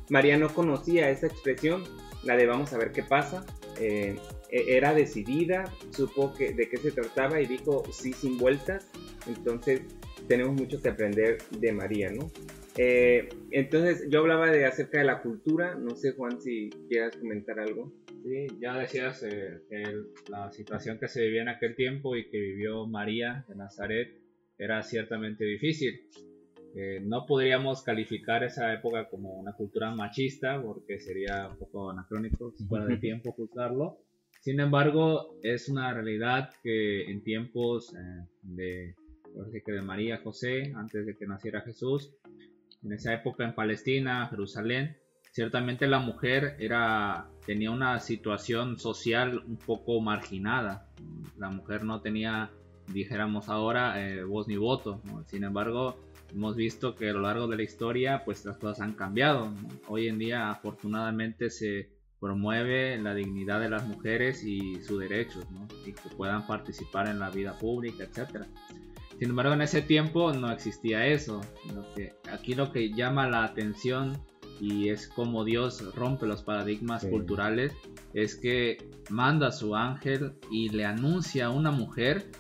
María 0.10 0.38
no 0.38 0.50
conocía 0.50 1.10
esa 1.10 1.28
expresión, 1.28 1.84
la 2.24 2.36
de 2.36 2.48
vamos 2.48 2.74
a 2.74 2.78
ver 2.78 2.92
qué 2.92 3.04
pasa. 3.04 3.46
Eh, 3.80 4.18
era 4.54 4.94
decidida, 4.94 5.66
supo 5.92 6.34
que, 6.34 6.54
de 6.54 6.70
qué 6.70 6.78
se 6.78 6.92
trataba 6.92 7.42
y 7.42 7.48
dijo 7.48 7.84
sí 7.92 8.14
sin 8.14 8.38
vueltas. 8.38 8.90
Entonces 9.28 9.82
tenemos 10.28 10.54
mucho 10.54 10.82
que 10.82 10.90
aprender 10.90 11.40
de 11.60 11.72
María, 11.72 12.12
¿no? 12.12 12.32
Eh, 12.78 13.30
entonces 13.52 14.08
yo 14.10 14.20
hablaba 14.20 14.50
de 14.50 14.66
acerca 14.66 14.98
de 15.00 15.06
la 15.06 15.22
cultura, 15.22 15.76
no 15.76 15.96
sé 15.96 16.14
Juan 16.14 16.42
si 16.42 16.70
quieras 16.90 17.16
comentar 17.18 17.60
algo. 17.60 17.94
Sí, 18.24 18.48
ya 18.60 18.78
decías 18.78 19.24
eh, 19.24 19.60
la 20.30 20.52
situación 20.52 20.98
que 20.98 21.08
se 21.08 21.24
vivía 21.24 21.42
en 21.42 21.50
aquel 21.50 21.76
tiempo 21.76 22.16
y 22.16 22.30
que 22.30 22.40
vivió 22.40 22.88
María 22.88 23.46
de 23.48 23.56
Nazaret 23.56 24.18
era 24.58 24.82
ciertamente 24.82 25.46
difícil. 25.46 26.08
Eh, 26.76 27.00
no 27.04 27.26
podríamos 27.28 27.84
calificar 27.84 28.44
esa 28.44 28.74
época 28.74 29.08
como 29.08 29.34
una 29.34 29.54
cultura 29.54 29.94
machista 29.94 30.60
porque 30.60 31.00
sería 31.00 31.50
un 31.50 31.58
poco 31.58 31.92
anacrónico, 31.92 32.54
fuera 32.68 32.86
de 32.86 32.98
tiempo 32.98 33.32
juzgarlo. 33.34 34.00
Sin 34.44 34.60
embargo, 34.60 35.38
es 35.42 35.70
una 35.70 35.94
realidad 35.94 36.50
que 36.62 37.10
en 37.10 37.24
tiempos 37.24 37.96
eh, 37.96 38.28
de, 38.42 38.94
de 39.66 39.82
María 39.82 40.20
José, 40.22 40.74
antes 40.76 41.06
de 41.06 41.16
que 41.16 41.26
naciera 41.26 41.62
Jesús, 41.62 42.12
en 42.84 42.92
esa 42.92 43.14
época 43.14 43.46
en 43.46 43.56
Palestina, 43.56 44.28
Jerusalén, 44.28 44.98
ciertamente 45.32 45.88
la 45.88 46.00
mujer 46.00 46.58
era, 46.60 47.30
tenía 47.46 47.72
una 47.72 48.02
situación 48.02 48.78
social 48.80 49.42
un 49.48 49.56
poco 49.56 50.02
marginada. 50.02 50.90
La 51.38 51.50
mujer 51.50 51.86
no 51.86 52.02
tenía, 52.02 52.52
dijéramos 52.88 53.48
ahora, 53.48 54.06
eh, 54.06 54.26
voz 54.26 54.50
ni 54.50 54.58
voto. 54.58 55.02
Sin 55.28 55.46
embargo, 55.46 55.96
hemos 56.30 56.58
visto 56.58 56.96
que 56.96 57.12
a 57.12 57.14
lo 57.14 57.22
largo 57.22 57.48
de 57.48 57.56
la 57.56 57.64
historia, 57.64 58.26
pues 58.26 58.44
las 58.44 58.58
cosas 58.58 58.82
han 58.82 58.96
cambiado. 58.96 59.54
Hoy 59.88 60.10
en 60.10 60.20
día, 60.20 60.50
afortunadamente, 60.50 61.50
se 61.50 61.94
promueve 62.24 62.98
la 63.00 63.14
dignidad 63.14 63.60
de 63.60 63.70
las 63.70 63.86
mujeres 63.86 64.46
y 64.46 64.82
sus 64.82 65.02
derechos, 65.02 65.46
¿no? 65.52 65.68
y 65.86 65.92
que 65.92 66.08
puedan 66.16 66.48
participar 66.48 67.10
en 67.10 67.20
la 67.20 67.30
vida 67.30 67.58
pública, 67.60 68.06
etc. 68.06 68.46
Sin 69.20 69.32
embargo, 69.32 69.54
en 69.54 69.62
ese 69.62 69.82
tiempo 69.82 70.32
no 70.32 70.50
existía 70.50 71.06
eso. 71.06 71.42
Que 71.98 72.14
aquí 72.32 72.56
lo 72.56 72.72
que 72.72 72.94
llama 72.94 73.28
la 73.28 73.44
atención 73.44 74.18
y 74.62 74.88
es 74.88 75.10
como 75.10 75.44
Dios 75.44 75.84
rompe 75.96 76.26
los 76.26 76.44
paradigmas 76.44 77.04
culturales 77.06 77.74
es 78.14 78.36
que 78.36 78.78
manda 79.10 79.48
a 79.48 79.52
su 79.52 79.76
ángel 79.76 80.32
y 80.50 80.70
le 80.70 80.86
anuncia 80.86 81.48
a 81.48 81.50
una 81.50 81.72
mujer 81.72 82.32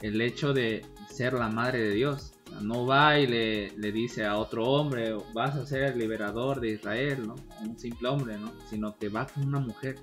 el 0.00 0.22
hecho 0.22 0.54
de 0.54 0.86
ser 1.10 1.34
la 1.34 1.50
madre 1.50 1.80
de 1.80 1.90
Dios. 1.90 2.32
No 2.62 2.86
va 2.86 3.18
y 3.18 3.26
le, 3.26 3.70
le, 3.76 3.92
dice 3.92 4.24
a 4.24 4.36
otro 4.36 4.64
hombre, 4.64 5.14
vas 5.34 5.56
a 5.56 5.66
ser 5.66 5.84
el 5.84 5.98
liberador 5.98 6.60
de 6.60 6.70
Israel, 6.70 7.26
¿no? 7.26 7.36
Un 7.62 7.78
simple 7.78 8.08
hombre, 8.08 8.38
¿no? 8.38 8.52
Sino 8.68 8.96
que 8.96 9.08
va 9.08 9.26
con 9.26 9.46
una 9.46 9.60
mujer. 9.60 9.96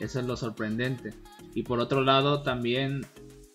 Eso 0.00 0.20
es 0.20 0.26
lo 0.26 0.36
sorprendente. 0.36 1.10
Y 1.54 1.62
por 1.62 1.78
otro 1.78 2.02
lado, 2.02 2.42
también 2.42 3.02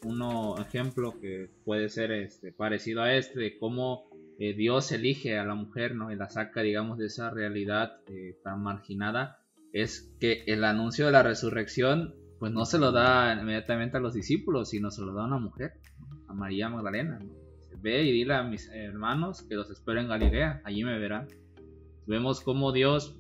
uno 0.04 0.58
ejemplo 0.58 1.20
que 1.20 1.50
puede 1.66 1.90
ser 1.90 2.12
este, 2.12 2.52
parecido 2.52 3.02
a 3.02 3.14
este, 3.14 3.40
de 3.40 3.58
cómo 3.58 4.10
eh, 4.40 4.54
Dios 4.54 4.92
elige 4.92 5.38
a 5.38 5.44
la 5.44 5.56
mujer, 5.56 5.96
¿no? 5.96 6.12
Y 6.12 6.16
la 6.16 6.30
saca, 6.30 6.62
digamos, 6.62 6.98
de 6.98 7.08
esa 7.08 7.30
realidad 7.30 7.98
eh, 8.08 8.38
tan 8.44 8.64
marginada, 8.64 9.40
es 9.74 10.16
que 10.20 10.44
el 10.48 10.64
anuncio 10.64 11.06
de 11.06 11.12
la 11.12 11.24
resurrección, 11.24 12.16
pues 12.40 12.52
no 12.54 12.66
se 12.66 12.80
lo 12.80 12.92
da 12.92 13.38
inmediatamente 13.40 13.98
a 13.98 14.00
los 14.00 14.14
discípulos, 14.14 14.70
sino 14.70 14.92
se 14.92 15.02
lo 15.02 15.14
da 15.14 15.24
a 15.24 15.28
una 15.28 15.40
mujer, 15.40 15.74
a 16.28 16.34
María 16.34 16.70
Magdalena, 16.70 17.20
Ve 17.82 18.04
y 18.04 18.12
dile 18.12 18.36
a 18.36 18.44
mis 18.44 18.70
hermanos 18.70 19.44
que 19.44 19.56
los 19.56 19.70
espero 19.70 20.00
en 20.00 20.08
Galilea, 20.08 20.62
allí 20.64 20.84
me 20.84 20.98
verán. 21.00 21.28
Vemos 22.06 22.42
cómo 22.42 22.72
Dios 22.72 23.16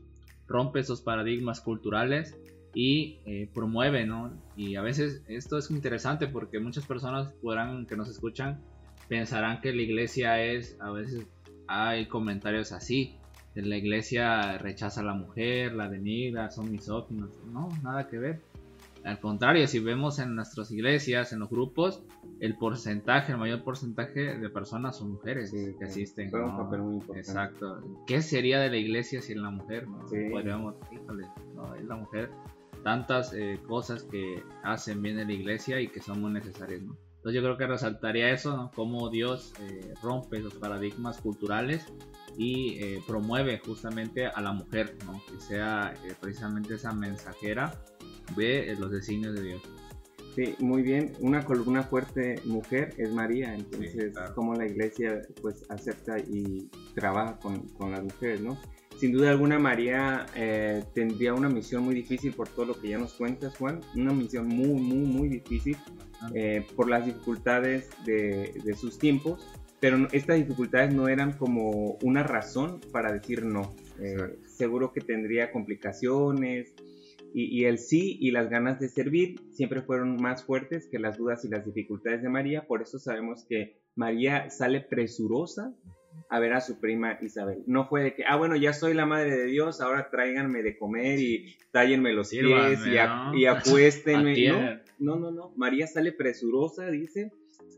rompe 0.47 0.79
esos 0.79 1.01
paradigmas 1.01 1.61
culturales 1.61 2.37
y 2.73 3.19
eh, 3.25 3.49
promueve, 3.53 4.05
¿no? 4.05 4.31
Y 4.55 4.75
a 4.75 4.81
veces 4.81 5.23
esto 5.27 5.57
es 5.57 5.71
interesante 5.71 6.27
porque 6.27 6.59
muchas 6.59 6.85
personas 6.85 7.31
podrán, 7.41 7.85
que 7.85 7.95
nos 7.95 8.09
escuchan, 8.09 8.61
pensarán 9.07 9.61
que 9.61 9.73
la 9.73 9.81
iglesia 9.81 10.43
es, 10.43 10.77
a 10.79 10.91
veces 10.91 11.27
hay 11.67 12.07
comentarios 12.07 12.71
así, 12.71 13.15
la 13.55 13.77
iglesia 13.77 14.57
rechaza 14.57 15.01
a 15.01 15.03
la 15.03 15.13
mujer, 15.13 15.73
la 15.73 15.89
denigra, 15.89 16.49
son 16.49 16.71
misóginos. 16.71 17.31
No, 17.45 17.69
nada 17.83 18.07
que 18.07 18.17
ver. 18.17 18.41
Al 19.03 19.19
contrario, 19.19 19.67
si 19.67 19.79
vemos 19.79 20.19
en 20.19 20.35
nuestras 20.35 20.71
iglesias, 20.71 21.31
en 21.33 21.39
los 21.39 21.49
grupos, 21.49 22.03
el 22.39 22.57
porcentaje, 22.57 23.31
el 23.31 23.37
mayor 23.37 23.63
porcentaje 23.63 24.37
de 24.37 24.49
personas 24.49 24.97
son 24.97 25.11
mujeres 25.13 25.51
que 25.51 25.85
asisten. 25.85 26.29
Exacto. 27.15 27.81
¿Qué 28.05 28.21
sería 28.21 28.59
de 28.59 28.69
la 28.69 28.77
iglesia 28.77 29.21
sin 29.21 29.41
la 29.41 29.51
mujer? 29.51 29.87
¿no? 29.87 29.99
Podríamos, 30.31 30.75
híjole, 30.91 31.25
no, 31.55 31.75
es 31.75 31.85
la 31.85 31.95
mujer 31.95 32.29
tantas 32.83 33.33
eh, 33.33 33.59
cosas 33.67 34.03
que 34.03 34.43
hacen 34.63 35.01
bien 35.01 35.19
en 35.19 35.27
la 35.27 35.33
iglesia 35.33 35.81
y 35.81 35.87
que 35.87 36.01
son 36.01 36.21
muy 36.21 36.31
necesarias. 36.31 36.81
¿no? 36.81 36.95
Entonces 37.17 37.35
yo 37.35 37.41
creo 37.41 37.57
que 37.57 37.67
resaltaría 37.67 38.31
eso, 38.31 38.55
¿no? 38.55 38.71
cómo 38.73 39.09
Dios 39.09 39.53
eh, 39.61 39.93
rompe 40.01 40.37
esos 40.37 40.53
paradigmas 40.55 41.19
culturales 41.19 41.85
y 42.37 42.79
eh, 42.79 43.01
promueve 43.05 43.59
justamente 43.59 44.27
a 44.27 44.39
la 44.41 44.53
mujer, 44.53 44.95
¿no? 45.05 45.21
que 45.29 45.39
sea 45.41 45.93
precisamente 46.21 46.75
esa 46.75 46.93
mensajera 46.93 47.73
de 48.35 48.75
los 48.79 48.91
designios 48.91 49.35
de 49.35 49.43
Dios. 49.43 49.61
Sí, 50.35 50.55
muy 50.59 50.83
bien. 50.83 51.13
Una 51.19 51.43
columna 51.43 51.83
fuerte 51.83 52.39
mujer 52.45 52.93
es 52.97 53.11
María, 53.11 53.53
entonces 53.53 54.13
como 54.35 54.53
la 54.53 54.65
iglesia 54.65 55.21
pues 55.41 55.65
acepta 55.69 56.17
y 56.19 56.69
trabaja 56.95 57.37
con, 57.39 57.67
con 57.69 57.91
las 57.91 58.03
mujeres, 58.03 58.41
¿no? 58.41 58.57
sin 58.99 59.13
duda 59.13 59.29
alguna 59.29 59.57
María 59.59 60.25
eh, 60.35 60.83
tendría 60.93 61.33
una 61.33 61.47
misión 61.47 61.83
muy 61.83 61.95
difícil 61.95 62.33
por 62.33 62.49
todo 62.49 62.65
lo 62.65 62.79
que 62.79 62.89
ya 62.89 62.97
nos 62.97 63.13
cuentas, 63.13 63.55
Juan. 63.57 63.79
Una 63.95 64.11
misión 64.11 64.47
muy, 64.47 64.81
muy, 64.81 65.07
muy 65.07 65.29
difícil 65.29 65.77
eh, 66.33 66.65
por 66.75 66.89
las 66.89 67.05
dificultades 67.05 67.89
de, 68.05 68.75
sus 68.75 68.99
tiempos. 68.99 69.49
Pero 69.79 70.09
estas 70.11 70.35
dificultades 70.35 70.93
no 70.93 71.07
eran 71.07 71.31
como 71.31 71.97
una 72.01 72.23
razón 72.23 72.81
para 72.91 73.13
decir 73.13 73.45
no. 73.45 73.73
Eh, 74.01 74.37
seguro 74.45 74.91
que 74.91 74.99
tendría 74.99 75.53
complicaciones 75.53 76.73
y, 77.33 77.59
y, 77.59 77.65
el 77.65 77.77
sí 77.77 78.17
y 78.19 78.31
las 78.31 78.49
ganas 78.49 78.79
de 78.79 78.89
servir 78.89 79.39
siempre 79.51 79.81
fueron 79.81 80.17
más 80.21 80.43
fuertes 80.43 80.87
que 80.89 80.99
las 80.99 81.17
dudas 81.17 81.45
y 81.45 81.49
las 81.49 81.65
dificultades 81.65 82.21
de 82.21 82.29
María. 82.29 82.67
Por 82.67 82.81
eso 82.81 82.99
sabemos 82.99 83.45
que 83.47 83.81
María 83.95 84.49
sale 84.49 84.81
presurosa 84.81 85.73
a 86.29 86.39
ver 86.39 86.53
a 86.53 86.61
su 86.61 86.79
prima 86.79 87.17
Isabel. 87.21 87.63
No 87.65 87.87
fue 87.87 88.03
de 88.03 88.13
que, 88.15 88.23
ah, 88.25 88.35
bueno, 88.35 88.55
ya 88.55 88.73
soy 88.73 88.93
la 88.93 89.05
madre 89.05 89.35
de 89.35 89.45
Dios, 89.45 89.81
ahora 89.81 90.09
tráiganme 90.09 90.61
de 90.61 90.77
comer 90.77 91.19
y 91.19 91.55
tállenme 91.71 92.13
los 92.13 92.29
pies 92.29 92.79
y, 93.33 93.45
apuéstenme. 93.45 94.33
no, 94.99 95.17
no, 95.17 95.31
no, 95.31 95.53
María 95.55 95.87
sale 95.87 96.11
presurosa, 96.11 96.89
dice, 96.89 97.31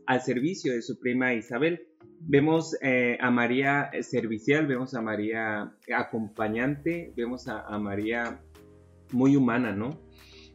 al 0.06 0.20
servicio 0.22 0.72
de 0.72 0.82
su 0.82 0.98
prima 0.98 1.34
Isabel. 1.34 1.86
Vemos 2.24 2.76
eh, 2.82 3.18
a 3.20 3.30
María 3.30 3.90
servicial, 4.02 4.66
vemos 4.66 4.94
a 4.94 5.02
María 5.02 5.74
acompañante, 5.92 7.12
vemos 7.16 7.48
a 7.48 7.78
María 7.80 8.40
muy 9.12 9.36
humana, 9.36 9.72
¿no? 9.72 9.98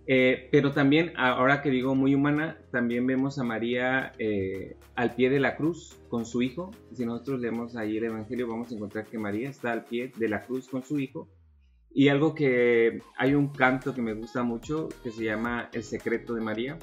Eh, 0.09 0.47
pero 0.53 0.71
también, 0.71 1.11
ahora 1.17 1.61
que 1.61 1.69
digo 1.69 1.93
muy 1.93 2.15
humana, 2.15 2.57
también 2.71 3.05
vemos 3.05 3.39
a 3.39 3.43
María 3.43 4.13
eh, 4.17 4.77
al 4.95 5.15
pie 5.15 5.29
de 5.29 5.41
la 5.41 5.57
cruz 5.57 5.97
con 6.07 6.25
su 6.25 6.41
hijo. 6.41 6.71
Si 6.93 7.05
nosotros 7.05 7.41
leemos 7.41 7.75
ahí 7.75 7.97
el 7.97 8.05
Evangelio, 8.05 8.47
vamos 8.47 8.71
a 8.71 8.75
encontrar 8.75 9.05
que 9.05 9.17
María 9.17 9.49
está 9.49 9.73
al 9.73 9.83
pie 9.83 10.13
de 10.17 10.29
la 10.29 10.45
cruz 10.45 10.69
con 10.69 10.83
su 10.83 10.97
hijo. 10.99 11.27
Y 11.93 12.07
algo 12.07 12.33
que 12.35 13.01
hay 13.17 13.33
un 13.33 13.49
canto 13.49 13.93
que 13.93 14.01
me 14.01 14.13
gusta 14.13 14.43
mucho 14.43 14.87
que 15.03 15.11
se 15.11 15.25
llama 15.25 15.69
El 15.73 15.83
secreto 15.83 16.35
de 16.35 16.41
María. 16.41 16.79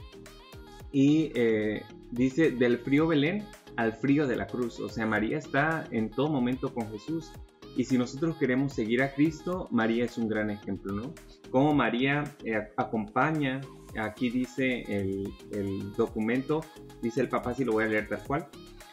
Y 0.93 1.33
eh, 1.35 1.83
dice, 2.11 2.51
del 2.51 2.79
frío 2.79 3.07
Belén 3.07 3.45
al 3.77 3.95
frío 3.95 4.27
de 4.27 4.37
la 4.37 4.47
cruz. 4.47 4.81
O 4.81 4.89
sea, 4.91 5.07
María 5.07 5.39
está 5.39 5.89
en 5.91 6.11
todo 6.11 6.29
momento 6.29 6.75
con 6.75 6.91
Jesús. 6.91 7.33
Y 7.77 7.85
si 7.85 7.97
nosotros 7.97 8.37
queremos 8.37 8.75
seguir 8.75 9.03
a 9.03 9.15
Cristo, 9.15 9.69
María 9.71 10.05
es 10.05 10.19
un 10.19 10.29
gran 10.29 10.51
ejemplo, 10.51 10.93
¿no? 10.93 11.15
Cómo 11.55 11.73
María 11.73 12.25
eh, 12.45 12.67
acompaña, 12.77 13.61
aquí 13.97 14.29
dice 14.29 14.83
el, 14.89 15.93
documento, 15.97 16.65
dice 17.01 17.21
el 17.21 17.29
papá, 17.29 17.55
si 17.55 17.65
lo 17.65 17.71
voy 17.71 17.85
a 17.85 17.87
leer 17.87 18.09
tal 18.09 18.25
cual. 18.25 18.49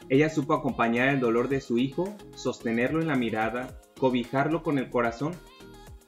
Ella 0.10 0.30
supo 0.30 0.53
acompañar 0.53 1.10
el 1.10 1.20
dolor 1.20 1.50
de 1.50 1.60
su 1.60 1.80
hijo, 1.80 2.15
sostenerlo 2.36 3.01
en 3.01 3.08
la 3.08 3.15
mirada, 3.15 3.82
cobijarlo 3.98 4.62
con 4.62 4.77
el 4.77 4.91
corazón, 4.91 5.34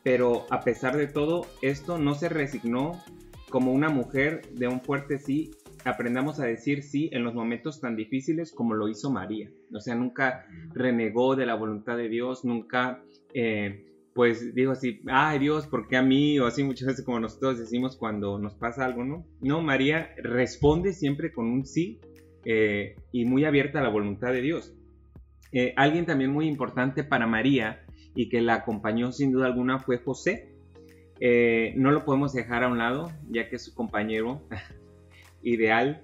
pero 0.03 0.45
a 0.51 0.61
pesar 0.61 0.95
de 0.95 1.07
todo, 1.07 1.47
esto 1.63 1.97
no 1.97 2.13
se 2.13 2.29
resignó 2.29 3.01
como 3.49 3.71
una 3.71 3.89
mujer 3.89 4.47
de 4.51 4.67
un 4.67 4.79
fuerte 4.79 5.17
sí 5.17 5.49
aprendamos 5.85 6.39
a 6.39 6.45
decir 6.45 6.83
sí 6.83 7.09
en 7.13 7.23
los 7.23 7.33
momentos 7.33 7.81
tan 7.81 7.95
difíciles 7.95 8.51
como 8.51 8.75
lo 8.75 8.89
hizo 8.89 9.09
María. 9.09 9.49
O 9.73 9.79
sea, 9.79 9.95
nunca 9.95 10.45
renegó 10.75 11.35
de 11.35 11.47
la 11.47 11.55
voluntad 11.55 11.97
de 11.97 12.09
Dios, 12.09 12.45
nunca, 12.45 13.03
eh, 13.33 13.92
pues 14.13 14.53
dijo 14.53 14.71
así, 14.71 15.01
ay 15.07 15.39
Dios, 15.39 15.67
¿por 15.67 15.87
qué 15.87 15.97
a 15.97 16.01
mí? 16.01 16.39
O 16.39 16.45
así 16.45 16.63
muchas 16.63 16.87
veces 16.87 17.05
como 17.05 17.19
nosotros 17.19 17.59
decimos 17.59 17.97
cuando 17.97 18.37
nos 18.37 18.55
pasa 18.55 18.85
algo, 18.85 19.03
¿no? 19.03 19.25
No, 19.41 19.61
María 19.61 20.13
responde 20.17 20.93
siempre 20.93 21.31
con 21.31 21.47
un 21.47 21.65
sí 21.65 21.99
eh, 22.45 22.95
y 23.11 23.25
muy 23.25 23.45
abierta 23.45 23.79
a 23.79 23.83
la 23.83 23.89
voluntad 23.89 24.31
de 24.31 24.41
Dios. 24.41 24.75
Eh, 25.51 25.73
alguien 25.77 26.05
también 26.05 26.31
muy 26.31 26.47
importante 26.47 27.03
para 27.03 27.27
María 27.27 27.85
y 28.15 28.29
que 28.29 28.41
la 28.41 28.55
acompañó 28.55 29.11
sin 29.11 29.31
duda 29.31 29.47
alguna 29.47 29.79
fue 29.79 29.97
José. 29.97 30.55
no 31.75 31.91
lo 31.91 32.05
podemos 32.05 32.33
dejar 32.33 32.63
a 32.63 32.67
un 32.67 32.77
lado, 32.77 33.11
ya 33.29 33.49
que 33.49 33.55
es 33.55 33.65
su 33.65 33.73
compañero 33.73 34.47
ideal. 35.41 36.03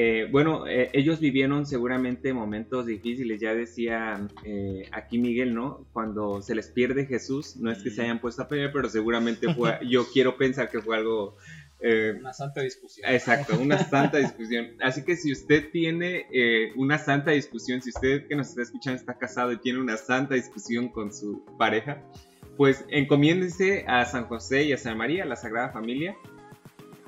Eh, 0.00 0.28
bueno, 0.30 0.64
eh, 0.68 0.90
ellos 0.92 1.18
vivieron 1.18 1.66
seguramente 1.66 2.32
momentos 2.32 2.86
difíciles, 2.86 3.40
ya 3.40 3.52
decía 3.52 4.28
eh, 4.44 4.88
aquí 4.92 5.18
Miguel, 5.18 5.56
¿no? 5.56 5.88
Cuando 5.92 6.40
se 6.40 6.54
les 6.54 6.68
pierde 6.68 7.06
Jesús, 7.06 7.56
no 7.56 7.68
es 7.72 7.82
que 7.82 7.90
se 7.90 8.02
hayan 8.02 8.20
puesto 8.20 8.42
a 8.42 8.46
pelear, 8.46 8.70
pero 8.72 8.88
seguramente 8.88 9.52
fue, 9.54 9.76
yo 9.88 10.06
quiero 10.12 10.36
pensar 10.36 10.70
que 10.70 10.80
fue 10.80 10.98
algo... 10.98 11.36
una 12.20 12.32
santa 12.32 12.60
discusión. 12.60 13.10
Exacto, 13.12 13.58
una 13.58 13.76
santa 13.90 14.18
discusión. 14.18 14.68
Así 14.80 15.02
que 15.02 15.16
si 15.16 15.32
usted 15.32 15.68
tiene 15.72 16.26
una 16.76 16.98
santa 16.98 17.32
discusión, 17.32 17.82
si 17.82 17.90
usted 17.90 18.28
que 18.28 18.36
nos 18.36 18.50
está 18.50 18.62
escuchando 18.62 19.00
está 19.00 19.18
casado 19.18 19.50
y 19.50 19.56
tiene 19.56 19.80
una 19.80 19.96
santa 19.96 20.36
discusión 20.36 20.90
con 20.90 21.12
su 21.12 21.44
pareja, 21.58 22.04
pues 22.56 22.84
encomiéndese 22.88 23.84
a 23.88 24.04
San 24.04 24.26
José 24.26 24.62
y 24.62 24.72
a 24.72 24.78
San 24.78 24.96
María, 24.96 25.24
la 25.24 25.34
Sagrada 25.34 25.70
Familia, 25.70 26.14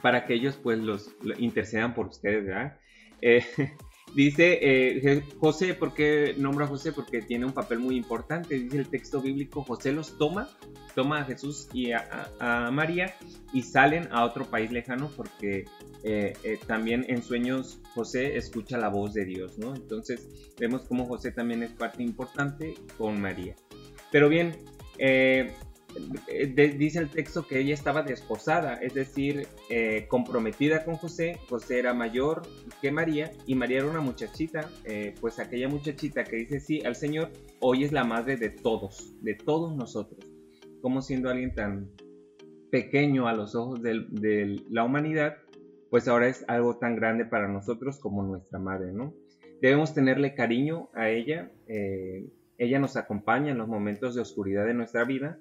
para 0.02 0.26
que 0.26 0.34
ellos 0.34 0.58
pues 0.60 0.80
los, 0.80 1.14
intercedan 1.38 1.94
por 1.94 2.06
ustedes, 2.06 2.44
¿verdad? 2.44 2.79
Eh, 3.22 3.44
dice 4.14 4.58
eh, 4.60 5.22
José, 5.38 5.74
¿por 5.74 5.94
qué 5.94 6.34
nombra 6.36 6.64
a 6.64 6.68
José? 6.68 6.92
Porque 6.92 7.22
tiene 7.22 7.46
un 7.46 7.52
papel 7.52 7.78
muy 7.78 7.96
importante, 7.96 8.58
dice 8.58 8.78
el 8.78 8.88
texto 8.88 9.20
bíblico, 9.20 9.62
José 9.62 9.92
los 9.92 10.18
toma, 10.18 10.48
toma 10.94 11.20
a 11.20 11.24
Jesús 11.24 11.68
y 11.72 11.92
a, 11.92 12.70
María 12.72 13.14
y 13.52 13.62
salen 13.62 14.08
a 14.10 14.24
otro 14.24 14.44
país 14.44 14.70
lejano 14.72 15.10
porque 15.16 15.64
eh, 16.02 16.58
también 16.66 17.04
en 17.08 17.22
sueños 17.22 17.80
José 17.94 18.36
escucha 18.36 18.78
la 18.78 18.88
voz 18.88 19.14
de 19.14 19.24
Dios, 19.24 19.58
¿no? 19.58 19.74
Entonces 19.74 20.52
vemos 20.58 20.82
cómo 20.82 21.06
José 21.06 21.30
también 21.32 21.62
es 21.62 21.70
parte 21.70 22.02
importante 22.02 22.74
con 22.98 23.20
María. 23.20 23.54
Pero 24.10 24.28
bien, 24.28 24.56
de- 26.54 26.68
dice 26.68 26.98
el 27.00 27.10
texto 27.10 27.46
que 27.46 27.58
ella 27.60 27.74
estaba 27.74 28.02
desposada, 28.02 28.74
es 28.74 28.94
decir, 28.94 29.46
eh, 29.68 30.06
comprometida 30.08 30.84
con 30.84 30.96
José. 30.96 31.38
José 31.48 31.78
era 31.78 31.94
mayor 31.94 32.42
que 32.80 32.90
María 32.92 33.32
y 33.46 33.54
María 33.54 33.78
era 33.78 33.86
una 33.90 34.00
muchachita, 34.00 34.70
eh, 34.84 35.14
pues 35.20 35.38
aquella 35.38 35.68
muchachita 35.68 36.24
que 36.24 36.36
dice 36.36 36.60
sí 36.60 36.82
al 36.84 36.94
Señor, 36.96 37.30
hoy 37.60 37.84
es 37.84 37.92
la 37.92 38.04
madre 38.04 38.36
de 38.36 38.50
todos, 38.50 39.14
de 39.22 39.34
todos 39.34 39.74
nosotros. 39.76 40.24
Como 40.80 41.02
siendo 41.02 41.28
alguien 41.30 41.54
tan 41.54 41.90
pequeño 42.70 43.26
a 43.28 43.32
los 43.34 43.54
ojos 43.54 43.82
de 43.82 44.62
la 44.70 44.84
humanidad, 44.84 45.36
pues 45.90 46.06
ahora 46.06 46.28
es 46.28 46.44
algo 46.48 46.76
tan 46.78 46.94
grande 46.96 47.24
para 47.24 47.48
nosotros 47.48 47.98
como 47.98 48.22
nuestra 48.22 48.58
madre, 48.58 48.92
¿no? 48.92 49.12
Debemos 49.60 49.92
tenerle 49.92 50.34
cariño 50.34 50.88
a 50.94 51.08
ella. 51.10 51.50
eh, 51.66 52.28
ella 52.62 52.78
nos 52.78 52.96
acompaña 52.98 53.52
en 53.52 53.58
los 53.58 53.68
momentos 53.68 54.14
de 54.14 54.20
oscuridad 54.20 54.66
de 54.66 54.74
nuestra 54.74 55.04
vida. 55.04 55.38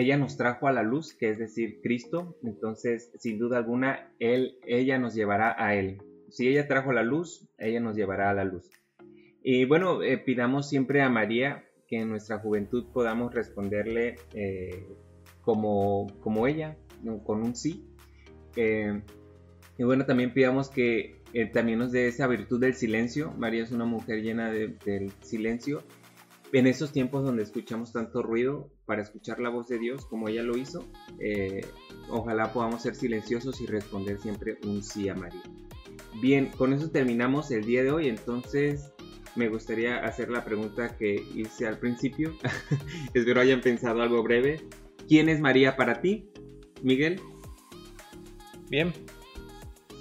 Ella 0.00 0.16
nos 0.16 0.36
trajo 0.36 0.68
a 0.68 0.72
la 0.72 0.84
luz, 0.84 1.12
que 1.12 1.28
es 1.30 1.38
decir, 1.40 1.80
Cristo. 1.82 2.36
Entonces, 2.44 3.10
sin 3.18 3.36
duda 3.40 3.58
alguna, 3.58 4.12
él, 4.20 4.58
ella 4.64 4.96
nos 5.00 5.12
llevará 5.12 5.56
a 5.58 5.74
Él. 5.74 5.98
Si 6.28 6.46
ella 6.46 6.68
trajo 6.68 6.92
la 6.92 7.02
luz, 7.02 7.48
ella 7.58 7.80
nos 7.80 7.96
llevará 7.96 8.30
a 8.30 8.34
la 8.34 8.44
luz. 8.44 8.70
Y 9.42 9.64
bueno, 9.64 10.00
eh, 10.04 10.16
pidamos 10.18 10.68
siempre 10.68 11.02
a 11.02 11.08
María 11.08 11.64
que 11.88 11.96
en 11.98 12.10
nuestra 12.10 12.38
juventud 12.38 12.92
podamos 12.92 13.34
responderle 13.34 14.14
eh, 14.34 14.86
como, 15.40 16.06
como 16.20 16.46
ella, 16.46 16.76
con 17.24 17.42
un 17.42 17.56
sí. 17.56 17.84
Eh, 18.54 19.02
y 19.78 19.82
bueno, 19.82 20.06
también 20.06 20.32
pidamos 20.32 20.68
que 20.70 21.16
también 21.52 21.80
nos 21.80 21.90
dé 21.90 22.06
esa 22.06 22.28
virtud 22.28 22.60
del 22.60 22.74
silencio. 22.74 23.32
María 23.36 23.64
es 23.64 23.72
una 23.72 23.84
mujer 23.84 24.22
llena 24.22 24.48
de- 24.52 24.76
del 24.84 25.10
silencio. 25.22 25.82
En 26.52 26.68
esos 26.68 26.92
tiempos 26.92 27.24
donde 27.24 27.42
escuchamos 27.42 27.92
tanto 27.92 28.22
ruido, 28.22 28.70
para 28.88 29.02
escuchar 29.02 29.38
la 29.38 29.50
voz 29.50 29.68
de 29.68 29.78
Dios 29.78 30.06
como 30.06 30.30
ella 30.30 30.42
lo 30.42 30.56
hizo, 30.56 30.88
eh, 31.20 31.60
ojalá 32.08 32.54
podamos 32.54 32.80
ser 32.80 32.94
silenciosos 32.94 33.60
y 33.60 33.66
responder 33.66 34.18
siempre 34.18 34.56
un 34.64 34.82
sí 34.82 35.10
a 35.10 35.14
María. 35.14 35.42
Bien, 36.22 36.46
con 36.46 36.72
eso 36.72 36.90
terminamos 36.90 37.50
el 37.50 37.64
día 37.64 37.82
de 37.82 37.90
hoy. 37.90 38.08
Entonces, 38.08 38.90
me 39.36 39.48
gustaría 39.48 39.98
hacer 39.98 40.30
la 40.30 40.42
pregunta 40.42 40.96
que 40.96 41.22
hice 41.34 41.66
al 41.66 41.78
principio. 41.78 42.34
Espero 43.12 43.42
hayan 43.42 43.60
pensado 43.60 44.00
algo 44.00 44.22
breve. 44.22 44.66
¿Quién 45.06 45.28
es 45.28 45.38
María 45.38 45.76
para 45.76 46.00
ti, 46.00 46.30
Miguel? 46.82 47.20
Bien. 48.70 48.94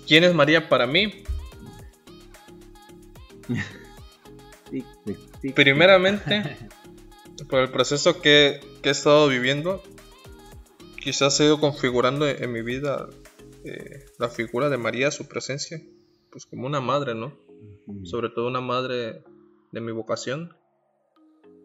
¿Quién 0.08 0.24
es 0.24 0.34
María 0.34 0.70
para 0.70 0.88
mí? 0.88 1.24
Sí, 4.70 4.84
sí, 5.06 5.15
sí. 5.41 5.50
Primeramente, 5.53 6.58
por 7.46 7.60
el 7.60 7.72
proceso 7.72 8.22
que, 8.22 8.60
que 8.82 8.89
he 8.89 8.91
estado 8.91 9.27
viviendo, 9.27 9.84
quizás 11.01 11.39
ha 11.39 11.46
ido 11.46 11.60
configurando 11.60 12.27
en, 12.27 12.44
en 12.44 12.51
mi 12.51 12.62
vida 12.62 13.08
eh, 13.63 14.06
la 14.17 14.29
figura 14.29 14.70
de 14.70 14.77
María, 14.77 15.12
su 15.12 15.27
presencia, 15.27 15.82
pues 16.32 16.46
como 16.46 16.67
una 16.67 16.79
madre, 16.79 17.15
¿no? 17.15 17.38
Sobre 18.03 18.29
todo 18.29 18.48
una 18.48 18.62
madre 18.62 19.24
de 19.72 19.82
mi 19.82 19.91
vocación. 19.91 20.56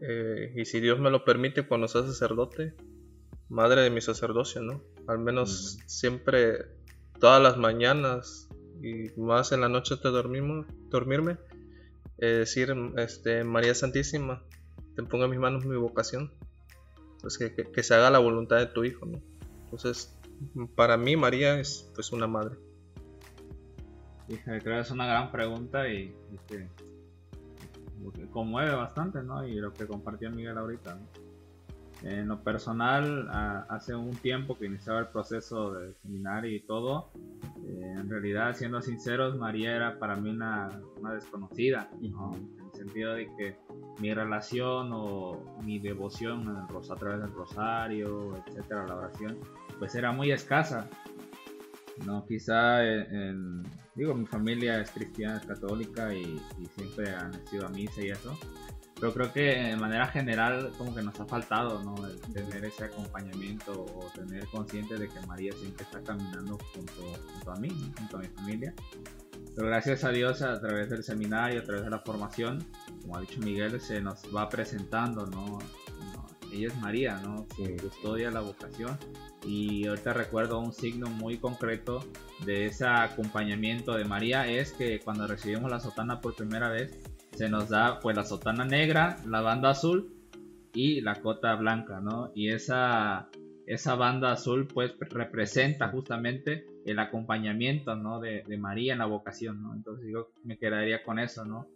Eh, 0.01 0.53
y 0.57 0.65
si 0.65 0.81
Dios 0.81 0.99
me 0.99 1.11
lo 1.11 1.25
permite, 1.25 1.67
cuando 1.67 1.87
sea 1.89 2.03
sacerdote, 2.03 2.75
madre 3.49 3.83
de 3.83 3.91
mi 3.91 4.01
sacerdocio, 4.01 4.63
¿no? 4.63 4.83
Al 5.07 5.19
menos 5.19 5.79
siempre, 5.87 6.59
todas 7.21 7.41
las 7.41 7.57
mañanas 7.57 8.49
y 8.83 9.19
más 9.21 9.53
en 9.53 9.61
la 9.61 9.69
noche 9.69 9.95
de 10.03 10.11
dormirme, 10.11 10.65
dormirme 10.89 11.39
eh, 12.19 12.27
decir, 12.27 12.75
este, 12.97 13.45
María 13.45 13.75
Santísima, 13.75 14.43
te 14.95 15.03
pongo 15.03 15.25
en 15.25 15.31
mis 15.31 15.41
manos 15.41 15.65
mi 15.65 15.77
vocación. 15.77 16.31
Pues 17.21 17.39
que, 17.39 17.55
que- 17.55 17.71
que 17.71 17.83
se 17.83 17.95
haga 17.95 18.11
la 18.11 18.19
voluntad 18.19 18.57
de 18.59 18.67
tu 18.67 18.85
Hijo, 18.85 19.07
¿no? 19.07 19.19
Entonces, 19.65 20.19
para 20.75 20.97
mí 20.97 21.17
María 21.17 21.59
es 21.61 21.91
pues 21.95 22.13
una 22.13 22.27
madre. 22.27 22.57
Creo 24.45 24.61
que 24.63 24.81
es 24.81 24.91
una 24.91 25.07
gran 25.07 25.31
pregunta 25.31 25.89
y, 25.89 26.15
y 26.33 26.39
que, 26.49 26.69
que 28.15 28.27
conmueve 28.31 28.75
bastante, 28.75 29.23
¿no? 29.23 29.47
Y 29.47 29.55
lo 29.57 29.73
que 29.73 29.87
compartió 29.87 30.31
Miguel 30.31 30.57
ahorita, 30.59 30.95
¿no? 30.97 31.23
En 32.09 32.27
lo 32.29 32.43
personal, 32.43 33.29
a- 33.31 33.67
hace 33.69 33.95
un 33.95 34.11
tiempo 34.17 34.59
que 34.59 34.67
iniciaba 34.67 34.99
el 35.01 35.09
proceso 35.09 35.73
de 35.75 35.95
seminario 36.03 36.51
y 36.51 36.61
todo, 36.61 37.11
eh, 37.65 37.95
en 37.99 38.09
realidad, 38.11 38.57
siendo 38.57 38.83
sinceros, 38.83 39.37
María 39.37 39.77
era 39.77 39.99
para 40.01 40.17
mí 40.17 40.31
una, 40.31 40.81
una 40.99 41.15
desconocida, 41.15 41.89
¿no? 42.01 42.33
Sentido 42.85 43.15
de 43.15 43.27
que 43.37 43.57
mi 44.01 44.13
relación 44.13 44.91
o 44.93 45.57
mi 45.63 45.79
devoción 45.79 46.49
a 46.49 46.97
través 46.97 47.21
del 47.21 47.33
rosario, 47.33 48.37
etcétera, 48.47 48.87
la 48.87 48.97
oración, 48.97 49.39
pues 49.79 49.95
era 49.95 50.11
muy 50.11 50.33
escasa. 50.33 50.89
No, 52.07 52.25
quizá 52.27 52.85
en, 52.85 53.15
en- 53.15 53.63
digo, 53.95 54.15
mi 54.15 54.27
familia 54.27 54.81
es 54.81 54.91
cristiana, 54.91 55.37
es 55.37 55.47
católica 55.47 56.13
y, 56.13 56.23
y 56.59 56.67
siempre 56.77 57.11
han 57.15 57.33
sido 57.47 57.67
a 57.67 57.69
misa 57.69 58.01
y 58.03 58.11
eso. 58.11 58.37
Pero 58.99 59.13
creo 59.15 59.33
que 59.33 59.41
de 59.43 59.77
manera 59.77 60.07
general 60.07 60.73
como 60.79 60.95
que 60.95 61.03
nos 61.03 61.19
ha 61.21 61.25
faltado, 61.27 61.83
¿no? 61.85 61.95
El 62.07 62.21
tener 62.33 62.65
ese 62.65 62.85
acompañamiento 62.85 63.85
o 63.85 64.07
tener 64.15 64.47
consciente 64.47 64.97
de 64.97 65.09
que 65.09 65.21
María 65.27 65.53
siempre 65.53 65.85
está 65.85 66.01
caminando 66.03 66.57
junto, 66.75 67.03
junto 67.33 67.51
a 67.53 67.57
mí, 67.57 67.69
junto 67.99 68.17
a 68.17 68.21
mi 68.21 68.27
familia. 68.29 68.73
Pero 69.55 69.67
gracias 69.67 70.05
a 70.05 70.11
Dios 70.11 70.43
a 70.43 70.61
través 70.61 70.89
del 70.89 71.03
seminario, 71.03 71.61
a 71.61 71.65
través 71.65 71.85
de 71.85 71.91
la 71.91 71.99
formación, 71.99 72.65
como 73.03 73.17
ha 73.17 73.21
dicho 73.21 73.41
Miguel, 73.41 73.81
se 73.81 74.01
nos 74.01 74.23
va 74.35 74.49
presentando, 74.49 75.27
¿no? 75.27 75.59
Ella 76.53 76.69
es 76.69 76.77
María, 76.79 77.19
¿no? 77.23 77.47
Que 77.57 77.77
custodia 77.77 78.31
la 78.31 78.41
vocación 78.41 78.99
y 79.47 79.87
ahorita 79.87 80.13
recuerdo 80.13 80.61
un 80.61 80.73
signo 80.73 81.09
muy 81.09 81.39
concreto 81.39 82.05
de 82.45 82.67
ese 82.67 82.87
acompañamiento 82.87 83.95
de 83.95 84.05
María 84.05 84.47
es 84.47 84.73
que 84.73 85.01
cuando 85.01 85.27
recibimos 85.27 85.71
la 85.71 85.81
sotana 85.81 86.21
por 86.21 86.35
primera 86.35 86.69
vez 86.69 86.99
se 87.33 87.49
nos 87.49 87.69
da 87.69 87.99
pues 88.01 88.17
la 88.17 88.25
sotana 88.25 88.65
negra, 88.65 89.19
la 89.27 89.41
banda 89.41 89.71
azul 89.71 90.15
y 90.75 91.01
la 91.01 91.21
cota 91.21 91.55
blanca, 91.57 92.01
¿no? 92.01 92.31
Y 92.35 92.51
esa 92.51 93.29
esa 93.67 93.95
banda 93.95 94.33
azul 94.33 94.67
pues 94.67 94.95
representa 95.11 95.89
justamente 95.89 96.67
el 96.85 96.99
acompañamiento, 96.99 97.95
¿no? 97.95 98.21
De, 98.21 98.45
María 98.59 98.93
en 98.93 98.99
la 98.99 99.07
vocación, 99.07 99.63
¿no? 99.63 99.75
Entonces 99.75 100.11
yo 100.13 100.31
me 100.45 100.59
quedaría 100.59 101.03
con 101.03 101.19
eso, 101.19 101.45
¿no? 101.45 101.67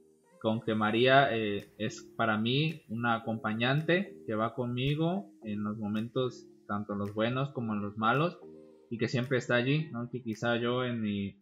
Con 0.40 0.60
que 0.60 0.74
María 0.74 1.34
eh, 1.34 1.72
es 1.78 2.02
para 2.16 2.38
mí 2.38 2.82
una 2.88 3.14
acompañante 3.14 4.16
que 4.26 4.34
va 4.34 4.54
conmigo 4.54 5.30
en 5.42 5.62
los 5.62 5.78
momentos 5.78 6.46
tanto 6.66 6.94
los 6.94 7.14
buenos 7.14 7.50
como 7.50 7.74
en 7.74 7.82
los 7.82 7.96
malos 7.96 8.38
y 8.90 8.98
que 8.98 9.08
siempre 9.08 9.38
está 9.38 9.56
allí, 9.56 9.88
¿no? 9.92 10.10
Que 10.10 10.22
quizá 10.22 10.56
yo 10.56 10.84
en 10.84 11.00
mi, 11.00 11.36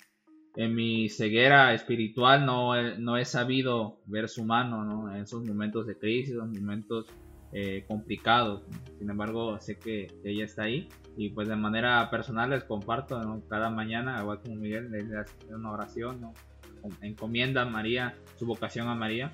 en 0.56 0.74
mi 0.74 1.08
ceguera 1.08 1.74
espiritual 1.74 2.46
no, 2.46 2.74
no 2.98 3.16
he 3.16 3.24
sabido 3.24 3.98
ver 4.06 4.28
su 4.28 4.44
mano, 4.44 4.84
¿no? 4.84 5.14
En 5.14 5.22
esos 5.22 5.44
momentos 5.44 5.86
de 5.86 5.98
crisis, 5.98 6.34
en 6.34 6.52
momentos 6.52 7.06
eh, 7.54 7.84
complicados. 7.88 8.64
Sin 8.98 9.08
embargo, 9.08 9.58
sé 9.60 9.78
que 9.78 10.08
ella 10.24 10.44
está 10.44 10.64
ahí 10.64 10.88
y 11.16 11.30
pues 11.30 11.48
de 11.48 11.56
manera 11.56 12.10
personal 12.10 12.50
les 12.50 12.64
comparto, 12.64 13.18
¿no? 13.22 13.40
Cada 13.48 13.70
mañana, 13.70 14.20
igual 14.20 14.40
como 14.42 14.56
Miguel, 14.56 14.90
les 14.90 15.10
hace 15.14 15.54
una 15.54 15.72
oración, 15.72 16.20
¿no? 16.20 16.34
Encomienda 17.00 17.62
a 17.62 17.64
María, 17.64 18.14
su 18.36 18.44
vocación 18.44 18.88
a 18.88 18.94
María 18.94 19.32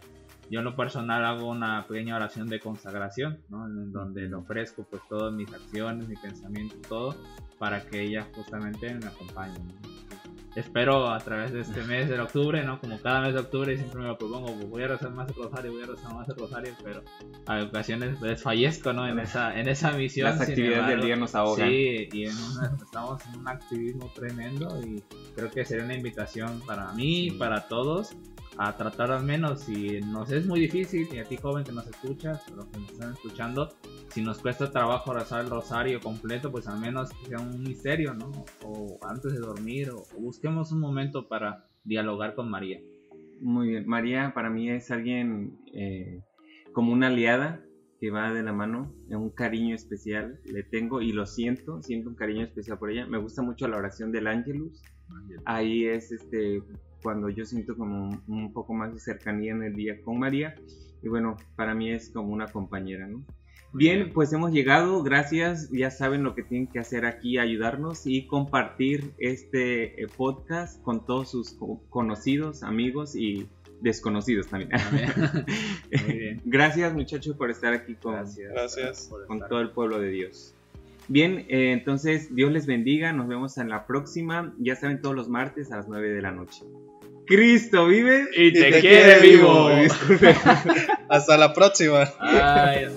yo 0.51 0.59
en 0.59 0.65
lo 0.65 0.75
personal 0.75 1.25
hago 1.25 1.49
una 1.49 1.87
pequeña 1.87 2.17
oración 2.17 2.49
de 2.49 2.59
consagración, 2.59 3.39
¿no? 3.51 3.67
En 3.67 3.93
donde 3.93 4.23
le 4.23 4.35
ofrezco 4.35 4.83
pues 4.83 5.01
todas 5.09 5.33
mis 5.33 5.49
acciones, 5.53 6.09
mi 6.09 6.17
pensamiento, 6.17 6.77
todo, 6.89 7.15
para 7.57 7.87
que 7.87 8.03
ella 8.03 8.27
justamente 8.35 8.93
me 8.95 9.07
acompañe. 9.07 9.57
¿no? 9.61 10.10
Espero 10.57 11.09
a 11.09 11.19
través 11.19 11.53
de 11.53 11.61
este 11.61 11.83
mes 11.85 12.09
de 12.09 12.19
octubre, 12.21 12.65
¿no? 12.65 12.81
Como 12.81 13.01
cada 13.01 13.21
mes 13.21 13.35
de 13.35 13.41
octubre 13.41 13.77
siempre 13.77 14.01
me 14.01 14.09
lo 14.09 14.19
propongo, 14.19 14.47
pues, 14.55 14.69
voy 14.69 14.83
a 14.83 14.89
rezar 14.89 15.11
más 15.13 15.29
el 15.29 15.35
rosario, 15.37 15.73
voy 15.73 15.83
a 15.83 15.87
rezar 15.87 16.13
más 16.15 16.29
el 16.29 16.35
rosario, 16.37 16.73
pero 16.83 17.03
a 17.47 17.63
ocasiones 17.63 18.21
desfallezco, 18.21 18.93
¿no? 18.93 19.07
En 19.07 19.19
esa, 19.21 19.59
en 19.59 19.69
esa 19.69 19.93
misión. 19.93 20.29
Las 20.31 20.41
actividades 20.41 20.89
del 20.89 21.03
día 21.03 21.17
nos 21.17 21.35
ahogan. 21.37 21.69
Sí, 21.69 22.09
y 22.13 22.25
en 22.27 22.37
una- 22.37 22.77
estamos 22.83 23.23
en 23.33 23.41
un 23.41 23.49
activismo 23.49 24.11
tremendo 24.15 24.81
y 24.85 25.03
creo 25.37 25.51
que 25.51 25.65
sería 25.65 25.85
una 25.85 25.95
invitación 25.95 26.61
para 26.67 26.93
mí, 26.95 27.31
para 27.33 27.69
todos, 27.69 28.11
a 28.63 28.77
tratar 28.77 29.11
al 29.11 29.25
menos 29.25 29.63
si 29.63 30.01
nos 30.03 30.31
es 30.31 30.47
muy 30.47 30.61
difícil 30.61 31.09
y 31.11 31.19
a 31.19 31.25
ti 31.25 31.39
joven 31.39 31.65
que 31.65 31.73
nos 31.73 31.87
escuchas 31.87 32.47
los 32.51 32.67
que 32.67 32.79
nos 32.79 32.93
están 32.93 33.13
escuchando 33.15 33.71
si 34.11 34.21
nos 34.21 34.39
cuesta 34.39 34.71
trabajo 34.71 35.15
rezar 35.15 35.43
el 35.43 35.51
rosario 35.51 35.99
completo 35.99 36.53
pues 36.53 36.69
al 36.69 36.79
menos 36.79 37.09
que 37.09 37.31
sea 37.31 37.39
un 37.41 37.63
misterio 37.63 38.13
no 38.13 38.31
o 38.63 38.99
antes 39.09 39.33
de 39.33 39.39
dormir 39.39 39.89
o, 39.89 40.03
o 40.15 40.21
busquemos 40.21 40.73
un 40.73 40.81
momento 40.81 41.27
para 41.27 41.65
dialogar 41.85 42.35
con 42.35 42.51
María 42.51 42.81
Muy 43.41 43.69
bien. 43.69 43.87
María 43.87 44.33
para 44.35 44.51
mí 44.51 44.69
es 44.69 44.91
alguien 44.91 45.59
eh, 45.73 46.21
como 46.75 46.93
una 46.93 47.07
aliada 47.07 47.65
que 47.99 48.11
va 48.11 48.31
de 48.33 48.43
la 48.43 48.53
mano, 48.53 48.95
un 49.09 49.31
cariño 49.31 49.75
especial 49.75 50.39
le 50.45 50.63
tengo 50.63 51.01
y 51.01 51.13
lo 51.13 51.27
siento, 51.27 51.83
siento 51.83 52.09
un 52.09 52.15
cariño 52.15 52.45
especial 52.45 52.79
por 52.79 52.91
ella. 52.91 53.07
Me 53.07 53.19
gusta 53.19 53.43
mucho 53.43 53.69
la 53.69 53.77
oración 53.77 54.11
del 54.11 54.27
Ángelus. 54.27 54.83
Ahí 55.45 55.85
es 55.85 56.11
este 56.11 56.63
cuando 57.03 57.29
yo 57.29 57.45
siento 57.45 57.77
como 57.77 58.09
un, 58.09 58.23
un 58.29 58.53
poco 58.53 58.75
más 58.75 58.93
de 58.93 59.01
cercanía 59.01 59.53
en 59.53 59.63
el 59.63 59.75
día 59.75 60.01
con 60.03 60.19
María 60.19 60.55
y 61.03 61.09
bueno, 61.09 61.37
para 61.57 61.75
mí 61.75 61.91
es 61.91 62.11
como 62.11 62.33
una 62.33 62.47
compañera, 62.49 63.07
¿no? 63.07 63.23
Bien, 63.73 64.11
pues 64.13 64.33
hemos 64.33 64.51
llegado, 64.51 65.01
gracias, 65.05 65.71
ya 65.71 65.93
saben 65.93 66.25
lo 66.25 66.35
que 66.35 66.43
tienen 66.43 66.67
que 66.67 66.81
hacer 66.81 67.07
aquí, 67.07 67.39
ayudarnos 67.39 68.05
y 68.05 68.27
compartir 68.27 69.13
este 69.19 70.03
eh, 70.03 70.09
podcast 70.09 70.83
con 70.83 71.07
todos 71.07 71.31
sus 71.31 71.53
co- 71.53 71.81
conocidos, 71.89 72.65
amigos 72.65 73.15
y 73.15 73.47
desconocidos 73.81 74.49
también. 74.49 74.71
Muy 76.07 76.19
bien. 76.19 76.43
gracias 76.45 76.93
muchachos 76.93 77.37
por 77.37 77.49
estar 77.51 77.73
aquí 77.73 77.95
con, 77.95 78.15
Gracias. 78.15 79.09
Con 79.29 79.39
todo 79.49 79.61
el 79.61 79.71
pueblo 79.71 80.01
de 80.01 80.09
Dios. 80.11 80.53
Bien, 81.07 81.47
eh, 81.49 81.73
entonces 81.73 82.35
Dios 82.35 82.51
les 82.53 82.67
bendiga, 82.67 83.13
nos 83.13 83.29
vemos 83.29 83.57
en 83.59 83.69
la 83.69 83.87
próxima, 83.87 84.53
ya 84.59 84.75
saben 84.77 85.01
todos 85.01 85.15
los 85.15 85.29
martes 85.29 85.71
a 85.71 85.77
las 85.77 85.89
9 85.89 86.09
de 86.11 86.23
la 86.23 86.33
noche. 86.33 86.65
Cristo 87.31 87.87
vive 87.87 88.27
Y 88.37 88.53
te, 88.53 88.73
te 88.73 88.81
quiere 88.81 89.19
quiere 89.19 89.21
vivo. 89.21 89.71
Hasta 91.09 91.37
la 91.39 91.55
próxima. 91.55 92.13
Ay, 92.19 92.89